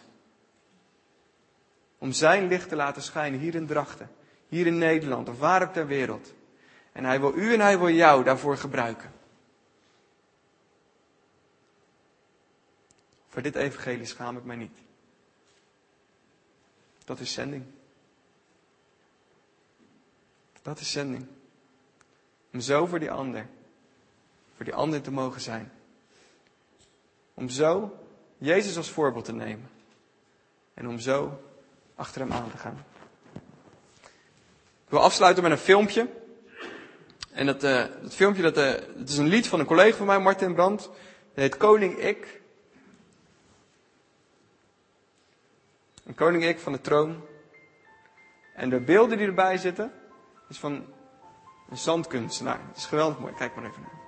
Om 1.98 2.12
zijn 2.12 2.48
licht 2.48 2.70
te 2.70 2.76
laten 2.76 3.02
schijnen 3.02 3.40
hier 3.40 3.56
in 3.56 3.68
Drachten, 3.68 4.10
hier 4.48 4.68
in 4.68 4.78
Nederland 4.78 5.30
of 5.30 5.40
waar 5.40 5.62
ook 5.62 5.74
ter 5.74 5.88
wereld. 5.88 6.34
En 6.92 7.04
hij 7.04 7.20
wil 7.20 7.36
u 7.36 7.54
en 7.54 7.60
hij 7.60 7.80
wil 7.80 7.90
jou 7.90 8.24
daarvoor 8.24 8.58
gebruiken. 8.58 9.12
Voor 13.28 13.42
dit 13.42 13.56
evangelie 13.56 14.06
schaam 14.06 14.38
ik 14.38 14.44
mij 14.44 14.56
niet. 14.56 14.78
Dat 17.06 17.20
is 17.20 17.34
zending. 17.34 17.64
Dat 20.62 20.80
is 20.80 20.92
zending. 20.92 21.28
Om 22.54 22.60
zo 22.60 22.86
voor 22.86 23.00
die 23.00 23.12
ander, 23.12 23.48
voor 24.56 24.66
die 24.66 24.74
ander 24.74 25.02
te 25.02 25.12
mogen 25.12 25.42
zijn. 25.42 25.72
Om 27.42 27.50
zo 27.50 27.98
Jezus 28.38 28.78
als 28.78 28.90
voorbeeld 28.90 29.26
te 29.26 29.34
nemen. 29.34 29.70
En 30.74 30.88
om 30.88 31.00
zo 31.00 31.42
achter 31.96 32.22
hem 32.22 32.32
aan 32.32 32.52
te 32.52 32.58
gaan. 32.58 32.86
Ik 34.86 34.90
wil 34.90 35.00
afsluiten 35.00 35.44
met 35.44 35.52
een 35.52 35.58
filmpje. 35.58 36.10
En 37.32 37.46
dat, 37.46 37.62
dat 37.62 38.16
filmpje, 38.16 38.42
dat, 38.42 38.58
uh, 38.58 38.72
dat 38.98 39.10
is 39.10 39.18
een 39.18 39.28
lied 39.28 39.48
van 39.48 39.60
een 39.60 39.66
collega 39.66 39.98
van 39.98 40.06
mij, 40.06 40.20
Martin 40.20 40.54
Brandt. 40.54 40.82
Dat 40.82 40.92
heet 41.34 41.58
Koning 41.58 41.98
Ik. 41.98 42.42
Een 46.06 46.16
koning 46.16 46.46
ik 46.46 46.60
van 46.60 46.72
de 46.72 46.82
troon. 46.82 47.22
En 48.56 48.70
de 48.70 48.80
beelden 48.80 49.18
die 49.18 49.28
erbij 49.28 49.58
zitten, 49.58 49.92
is 50.50 50.58
van 50.58 50.86
een 51.70 51.78
zandkunstenaar. 51.78 52.60
Het 52.68 52.78
is 52.78 52.86
geweldig 52.86 53.20
mooi. 53.20 53.34
Kijk 53.34 53.56
maar 53.56 53.66
even 53.66 53.82
naar. 53.82 54.00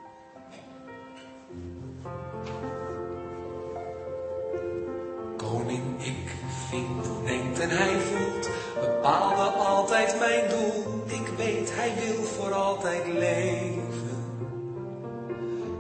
Koning 5.53 6.03
ik 6.03 6.31
vindt, 6.69 7.07
denkt 7.25 7.59
en 7.59 7.69
hij 7.69 7.99
voelt, 7.99 8.49
bepaalde 8.79 9.41
altijd 9.41 10.19
mijn 10.19 10.49
doel. 10.49 11.03
Ik 11.05 11.27
weet, 11.37 11.75
hij 11.75 11.93
wil 12.05 12.23
voor 12.23 12.53
altijd 12.53 13.07
leven. 13.07 14.41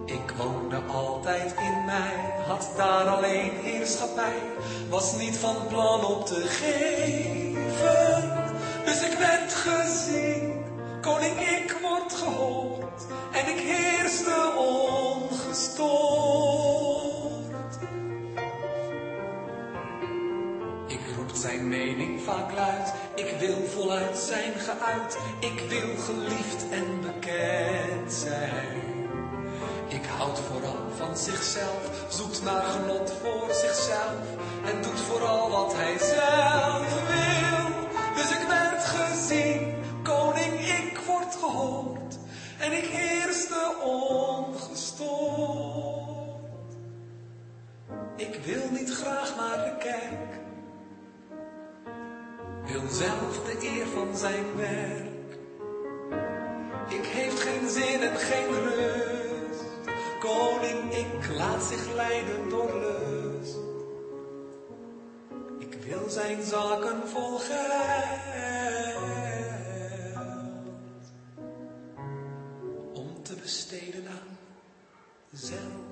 Ik 0.05 0.33
woonde 0.37 0.81
altijd 0.91 1.53
in 1.53 1.85
mij, 1.85 2.33
had 2.47 2.69
daar 2.77 3.07
alleen 3.07 3.51
heerschappij, 3.61 4.41
was 4.89 5.17
niet 5.17 5.37
van 5.37 5.55
plan 5.67 6.05
op 6.05 6.25
te 6.25 6.41
geven. 6.41 8.31
Dus 8.85 9.01
ik 9.01 9.17
werd 9.17 9.53
gezien, 9.53 10.53
koning 11.01 11.39
ik 11.39 11.75
word 11.81 12.13
gehoord, 12.13 13.05
en 13.31 13.49
ik 13.49 13.59
heerste 13.59 14.51
ongestoord. 14.57 16.82
Zijn 21.43 21.67
mening 21.67 22.21
vaak 22.21 22.51
luid, 22.51 22.93
ik 23.15 23.35
wil 23.39 23.65
voluit 23.75 24.17
zijn 24.17 24.53
geuit, 24.53 25.17
ik 25.39 25.59
wil 25.69 25.95
geliefd 25.97 26.65
en 26.71 27.01
bekend 27.01 28.13
zijn. 28.13 28.81
Ik 29.87 30.05
houdt 30.17 30.39
vooral 30.39 30.85
van 30.97 31.17
zichzelf, 31.17 32.05
zoekt 32.09 32.43
naar 32.43 32.61
genot 32.61 33.13
voor 33.21 33.53
zichzelf 33.53 34.25
en 34.65 34.81
doet 34.81 34.99
vooral 34.99 35.12
van 53.93 54.17
zijn 54.17 54.55
werk. 54.55 55.37
Ik 56.89 57.05
heeft 57.05 57.39
geen 57.39 57.69
zin 57.69 58.01
en 58.01 58.17
geen 58.17 58.47
rust. 58.47 59.63
Koning, 60.19 60.93
ik 60.93 61.35
laat 61.37 61.63
zich 61.63 61.93
leiden 61.93 62.49
door 62.49 62.73
lust. 62.79 63.57
Ik 65.59 65.73
wil 65.83 66.09
zijn 66.09 66.43
zaken 66.43 67.07
vol. 67.07 67.39
Om 72.93 73.23
te 73.23 73.35
besteden 73.35 74.07
aan 74.07 74.37
zelf. 75.31 75.82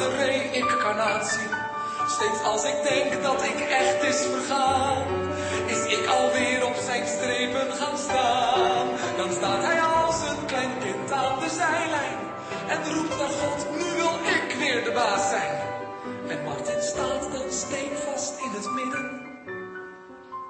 De 0.00 0.24
reïncarnatie. 0.24 1.48
Steeds 2.08 2.42
als 2.42 2.64
ik 2.64 2.82
denk 2.88 3.22
dat 3.22 3.42
ik 3.44 3.60
echt 3.60 4.02
is 4.02 4.20
vergaan, 4.34 5.04
is 5.66 5.82
ik 5.96 6.06
alweer 6.06 6.66
op 6.66 6.74
zijn 6.74 7.06
strepen 7.06 7.72
gaan 7.72 7.98
staan. 7.98 8.86
Dan 9.16 9.32
staat 9.32 9.62
hij 9.64 9.80
als 9.80 10.28
een 10.28 10.46
klein 10.46 10.78
kind 10.78 11.12
aan 11.12 11.38
de 11.38 11.50
zijlijn 11.50 12.18
en 12.68 12.94
roept 12.94 13.18
naar 13.18 13.34
God, 13.40 13.60
nu 13.78 13.84
wil 14.00 14.14
ik 14.36 14.56
weer 14.58 14.84
de 14.84 14.92
baas 14.92 15.28
zijn. 15.28 15.58
En 16.28 16.44
Martin 16.44 16.82
staat 16.82 17.32
dan 17.32 17.50
steenvast 17.50 18.38
in 18.38 18.50
het 18.50 18.70
midden, 18.70 19.06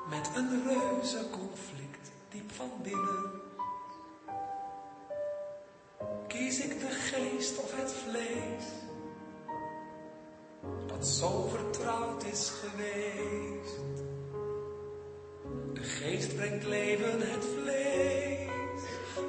met 0.08 0.30
een 0.34 0.62
reuze 0.66 1.30
conflict 1.30 2.10
diep 2.28 2.50
van 2.56 2.70
binnen. 2.82 3.30
Kies 6.28 6.60
ik 6.60 6.80
de 6.80 6.90
geest 6.90 7.58
of 7.58 7.70
het 7.76 7.94
vlees? 8.04 8.79
Dat 10.86 11.06
zo 11.06 11.48
vertrouwd 11.48 12.24
is 12.24 12.50
geweest. 12.50 13.80
De 15.72 15.82
geest 15.82 16.36
brengt 16.36 16.66
leven, 16.66 17.20
het 17.20 17.44
vlees 17.44 18.48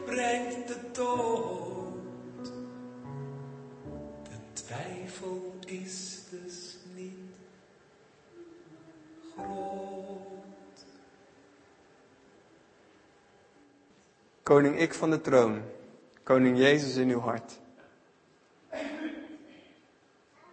brengt 0.05 0.67
de 0.67 0.75
dood. 0.91 2.45
De 4.23 4.37
twijfel 4.53 5.53
is 5.65 6.19
dus 6.29 6.77
niet 6.95 7.17
groot. 9.35 10.85
Koning 14.43 14.79
ik 14.79 14.93
van 14.93 15.09
de 15.09 15.21
troon, 15.21 15.61
koning 16.23 16.57
Jezus 16.57 16.95
in 16.95 17.09
uw 17.09 17.19
hart. 17.19 17.59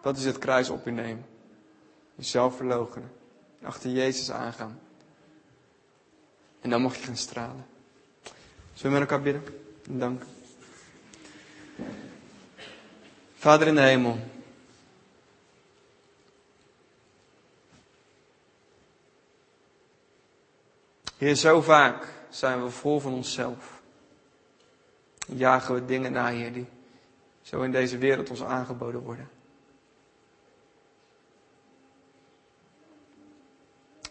Dat 0.09 0.16
is 0.16 0.24
het 0.24 0.38
kruis 0.38 0.70
op 0.70 0.86
u 0.86 0.90
nemen. 0.90 1.26
Jezelf 2.14 2.56
verloochenen. 2.56 3.12
Achter 3.62 3.90
Jezus 3.90 4.30
aangaan. 4.30 4.80
En 6.61 6.70
dan 6.70 6.82
mag 6.82 6.96
je 6.96 7.02
gaan 7.02 7.16
stralen. 7.16 7.66
Zullen 8.72 8.92
we 8.92 8.98
met 8.98 9.11
elkaar 9.11 9.22
bidden? 9.22 9.42
Dank. 9.88 10.22
Vader 13.34 13.66
in 13.66 13.74
de 13.74 13.80
hemel. 13.80 14.18
Heer, 21.16 21.34
zo 21.34 21.61
vaak 21.61 22.09
zijn 22.28 22.62
we 22.62 22.70
vol 22.70 23.00
van 23.00 23.12
onszelf. 23.12 23.82
Jagen 25.26 25.74
we 25.74 25.84
dingen 25.84 26.12
na, 26.12 26.28
Heer, 26.28 26.52
die 26.52 26.66
zo 27.42 27.62
in 27.62 27.72
deze 27.72 27.98
wereld 27.98 28.30
ons 28.30 28.42
aangeboden 28.42 29.00
worden. 29.00 29.36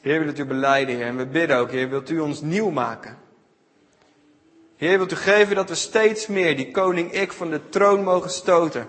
Heer, 0.08 0.24
wilt 0.24 0.39
u 0.39 0.45
beleiden, 0.45 0.95
Heer. 0.95 1.05
En 1.05 1.18
we 1.18 1.26
bidden 1.26 1.58
ook, 1.58 1.72
Heer, 1.72 1.89
wilt 1.89 2.10
u 2.10 2.20
ons 2.20 2.41
nieuw 2.41 2.70
maken. 2.70 3.18
Heer, 4.76 4.97
wilt 4.97 5.12
u 5.12 5.16
geven 5.16 5.55
dat 5.55 5.70
we 5.70 5.76
steeds 5.76 6.28
meer 6.28 6.55
die 6.55 6.72
koning 6.72 7.12
ik 7.12 7.32
van 7.32 7.49
de 7.49 7.70
troon 7.70 8.03
mogen 8.03 8.30
stoten. 8.30 8.88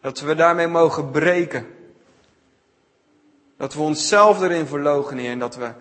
Dat 0.00 0.20
we 0.20 0.34
daarmee 0.34 0.68
mogen 0.68 1.10
breken. 1.10 1.66
Dat 3.56 3.74
we 3.74 3.80
onszelf 3.80 4.42
erin 4.42 4.66
verlogen, 4.66 5.16
Heer. 5.18 5.30
En 5.30 5.38
dat 5.38 5.56
we 5.56 5.72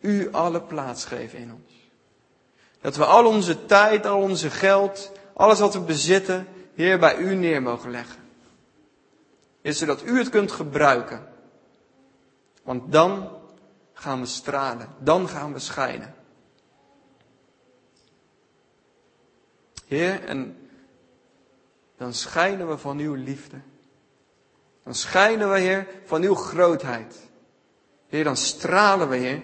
u 0.00 0.28
alle 0.32 0.60
plaats 0.60 1.04
geven 1.04 1.38
in 1.38 1.52
ons. 1.52 1.72
Dat 2.80 2.96
we 2.96 3.04
al 3.04 3.26
onze 3.26 3.66
tijd, 3.66 4.06
al 4.06 4.20
onze 4.20 4.50
geld, 4.50 5.12
alles 5.34 5.60
wat 5.60 5.74
we 5.74 5.80
bezitten, 5.80 6.46
Heer, 6.74 6.98
bij 6.98 7.16
u 7.16 7.34
neer 7.34 7.62
mogen 7.62 7.90
leggen. 7.90 8.22
Is 9.60 9.78
zodat 9.78 10.02
u 10.04 10.18
het 10.18 10.28
kunt 10.28 10.52
gebruiken. 10.52 11.32
Want 12.64 12.92
dan 12.92 13.30
gaan 13.92 14.20
we 14.20 14.26
stralen. 14.26 14.88
Dan 14.98 15.28
gaan 15.28 15.52
we 15.52 15.58
schijnen. 15.58 16.14
Heer, 19.86 20.24
en 20.24 20.68
dan 21.96 22.14
schijnen 22.14 22.68
we 22.68 22.78
van 22.78 22.98
uw 22.98 23.14
liefde. 23.14 23.56
Dan 24.82 24.94
schijnen 24.94 25.50
we, 25.50 25.58
Heer, 25.58 25.86
van 26.04 26.22
uw 26.22 26.34
grootheid. 26.34 27.30
Heer, 28.06 28.24
dan 28.24 28.36
stralen 28.36 29.08
we, 29.08 29.16
Heer, 29.16 29.42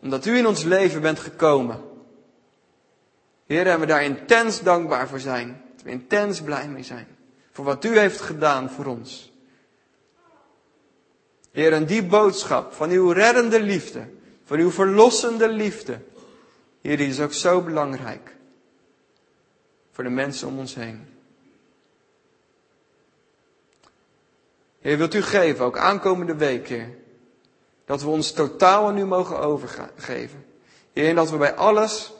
omdat 0.00 0.26
u 0.26 0.36
in 0.36 0.46
ons 0.46 0.62
leven 0.62 1.00
bent 1.00 1.18
gekomen. 1.18 1.84
Heer, 3.46 3.66
en 3.66 3.80
we 3.80 3.86
daar 3.86 4.04
intens 4.04 4.62
dankbaar 4.62 5.08
voor 5.08 5.20
zijn. 5.20 5.62
Dat 5.74 5.82
we 5.82 5.90
intens 5.90 6.42
blij 6.42 6.68
mee 6.68 6.82
zijn. 6.82 7.06
Voor 7.50 7.64
wat 7.64 7.84
u 7.84 7.98
heeft 7.98 8.20
gedaan 8.20 8.70
voor 8.70 8.86
ons. 8.86 9.32
Heer, 11.58 11.72
en 11.72 11.86
die 11.86 12.04
boodschap 12.06 12.72
van 12.72 12.90
uw 12.90 13.10
reddende 13.10 13.60
liefde, 13.60 14.06
van 14.44 14.58
uw 14.58 14.70
verlossende 14.70 15.48
liefde, 15.48 16.00
Heer, 16.80 16.96
die 16.96 17.08
is 17.08 17.20
ook 17.20 17.32
zo 17.32 17.60
belangrijk 17.60 18.36
voor 19.92 20.04
de 20.04 20.10
mensen 20.10 20.48
om 20.48 20.58
ons 20.58 20.74
heen. 20.74 21.06
Heer, 24.80 24.98
wilt 24.98 25.14
u 25.14 25.22
geven, 25.22 25.64
ook 25.64 25.78
aankomende 25.78 26.34
week, 26.34 26.68
Heer, 26.68 26.94
dat 27.84 28.02
we 28.02 28.08
ons 28.08 28.32
totaal 28.32 28.86
aan 28.86 28.98
u 28.98 29.04
mogen 29.04 29.38
overgeven. 29.38 30.44
Heer, 30.92 31.08
en 31.08 31.14
dat 31.14 31.30
we 31.30 31.36
bij 31.36 31.54
alles 31.54 32.12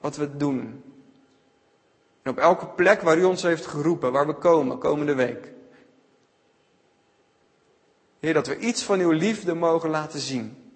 wat 0.00 0.16
we 0.16 0.36
doen, 0.36 0.84
en 2.22 2.30
op 2.30 2.38
elke 2.38 2.66
plek 2.66 3.00
waar 3.00 3.18
u 3.18 3.24
ons 3.24 3.42
heeft 3.42 3.66
geroepen, 3.66 4.12
waar 4.12 4.26
we 4.26 4.34
komen, 4.34 4.78
komende 4.78 5.14
week, 5.14 5.58
Heer, 8.20 8.34
dat 8.34 8.46
we 8.46 8.58
iets 8.58 8.82
van 8.82 9.00
uw 9.00 9.10
liefde 9.10 9.54
mogen 9.54 9.90
laten 9.90 10.20
zien. 10.20 10.72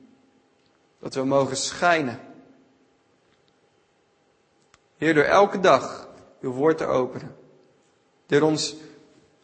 Dat 1.01 1.15
we 1.15 1.25
mogen 1.25 1.57
schijnen. 1.57 2.21
Heer, 4.97 5.15
door 5.15 5.25
elke 5.25 5.61
dag 5.61 6.09
uw 6.41 6.53
woord 6.53 6.79
te 6.79 6.87
openen. 6.87 7.37
Door 8.27 8.41
ons, 8.41 8.77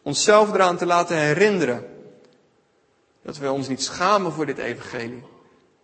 onszelf 0.01 0.53
eraan 0.53 0.77
te 0.77 0.85
laten 0.85 1.17
herinneren. 1.17 1.85
Dat 3.21 3.37
we 3.37 3.51
ons 3.51 3.67
niet 3.67 3.83
schamen 3.83 4.31
voor 4.31 4.45
dit 4.45 4.57
evangelie. 4.57 5.23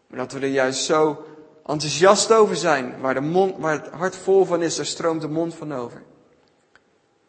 Maar 0.08 0.20
dat 0.20 0.32
we 0.32 0.40
er 0.40 0.48
juist 0.48 0.84
zo 0.84 1.26
enthousiast 1.66 2.32
over 2.32 2.56
zijn. 2.56 3.00
Waar, 3.00 3.14
de 3.14 3.22
mond, 3.22 3.58
waar 3.58 3.84
het 3.84 3.88
hart 3.88 4.16
vol 4.16 4.46
van 4.46 4.62
is, 4.62 4.76
daar 4.76 4.86
stroomt 4.86 5.22
de 5.22 5.28
mond 5.28 5.56
van 5.56 5.74
over. 5.74 6.04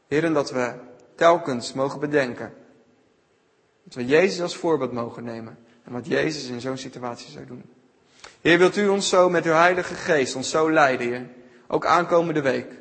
Heer, 0.07 0.25
en 0.25 0.33
dat 0.33 0.51
we 0.51 0.75
telkens 1.15 1.73
mogen 1.73 2.01
bedenken 2.01 2.53
dat 3.89 3.97
we 3.97 4.07
Jezus 4.07 4.41
als 4.41 4.57
voorbeeld 4.57 4.93
mogen 4.93 5.25
nemen. 5.25 5.59
En 5.85 5.93
wat 5.93 6.07
Jezus 6.07 6.49
in 6.49 6.61
zo'n 6.61 6.77
situatie 6.77 7.31
zou 7.31 7.47
doen. 7.47 7.65
Heer, 8.41 8.59
wilt 8.59 8.77
u 8.77 8.89
ons 8.89 9.09
zo 9.09 9.31
met 9.31 9.45
uw 9.45 9.53
Heilige 9.53 9.95
Geest 9.95 10.35
ons 10.35 10.51
zo 10.51 10.71
leiden, 10.71 11.07
Heer. 11.07 11.27
Ook 11.67 11.87
aankomende 11.87 12.41
week. 12.41 12.73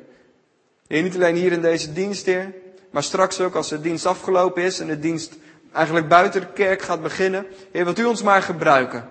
Heer, 0.86 1.02
niet 1.02 1.14
alleen 1.14 1.36
hier 1.36 1.52
in 1.52 1.60
deze 1.60 1.92
dienst, 1.92 2.26
Heer. 2.26 2.54
Maar 2.90 3.02
straks 3.02 3.40
ook 3.40 3.54
als 3.54 3.68
de 3.68 3.80
dienst 3.80 4.06
afgelopen 4.06 4.62
is 4.62 4.80
en 4.80 4.86
de 4.86 4.98
dienst 4.98 5.36
eigenlijk 5.72 6.08
buiten 6.08 6.40
de 6.40 6.52
kerk 6.52 6.82
gaat 6.82 7.02
beginnen. 7.02 7.46
Heer, 7.72 7.84
wilt 7.84 7.98
u 7.98 8.04
ons 8.04 8.22
maar 8.22 8.42
gebruiken. 8.42 9.08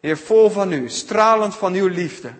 Heer, 0.00 0.16
vol 0.16 0.50
van 0.50 0.72
u, 0.72 0.88
stralend 0.88 1.56
van 1.56 1.74
uw 1.74 1.86
liefde. 1.86 2.32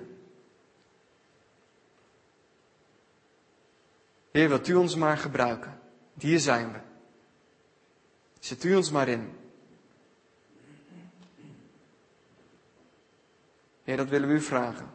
Heer, 4.33 4.49
wilt 4.49 4.69
u 4.69 4.75
ons 4.75 4.97
maar 4.97 5.19
gebruiken. 5.19 5.79
Hier 6.19 6.39
zijn 6.39 6.73
we. 6.73 6.92
Zet 8.43 8.65
u 8.65 8.75
ons 8.75 8.91
maar 8.91 9.09
in. 9.09 9.31
Heer, 13.83 13.97
dat 13.97 14.09
willen 14.09 14.29
we 14.29 14.35
u 14.35 14.41
vragen. 14.41 14.91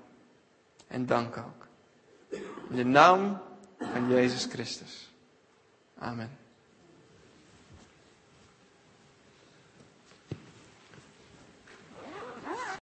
En 0.88 1.06
danken 1.06 1.46
ook. 1.46 1.68
In 2.70 2.76
de 2.76 2.84
naam 2.84 3.42
van 3.78 4.08
Jezus 4.10 4.46
Christus. 4.46 5.14
Amen. 5.98 6.38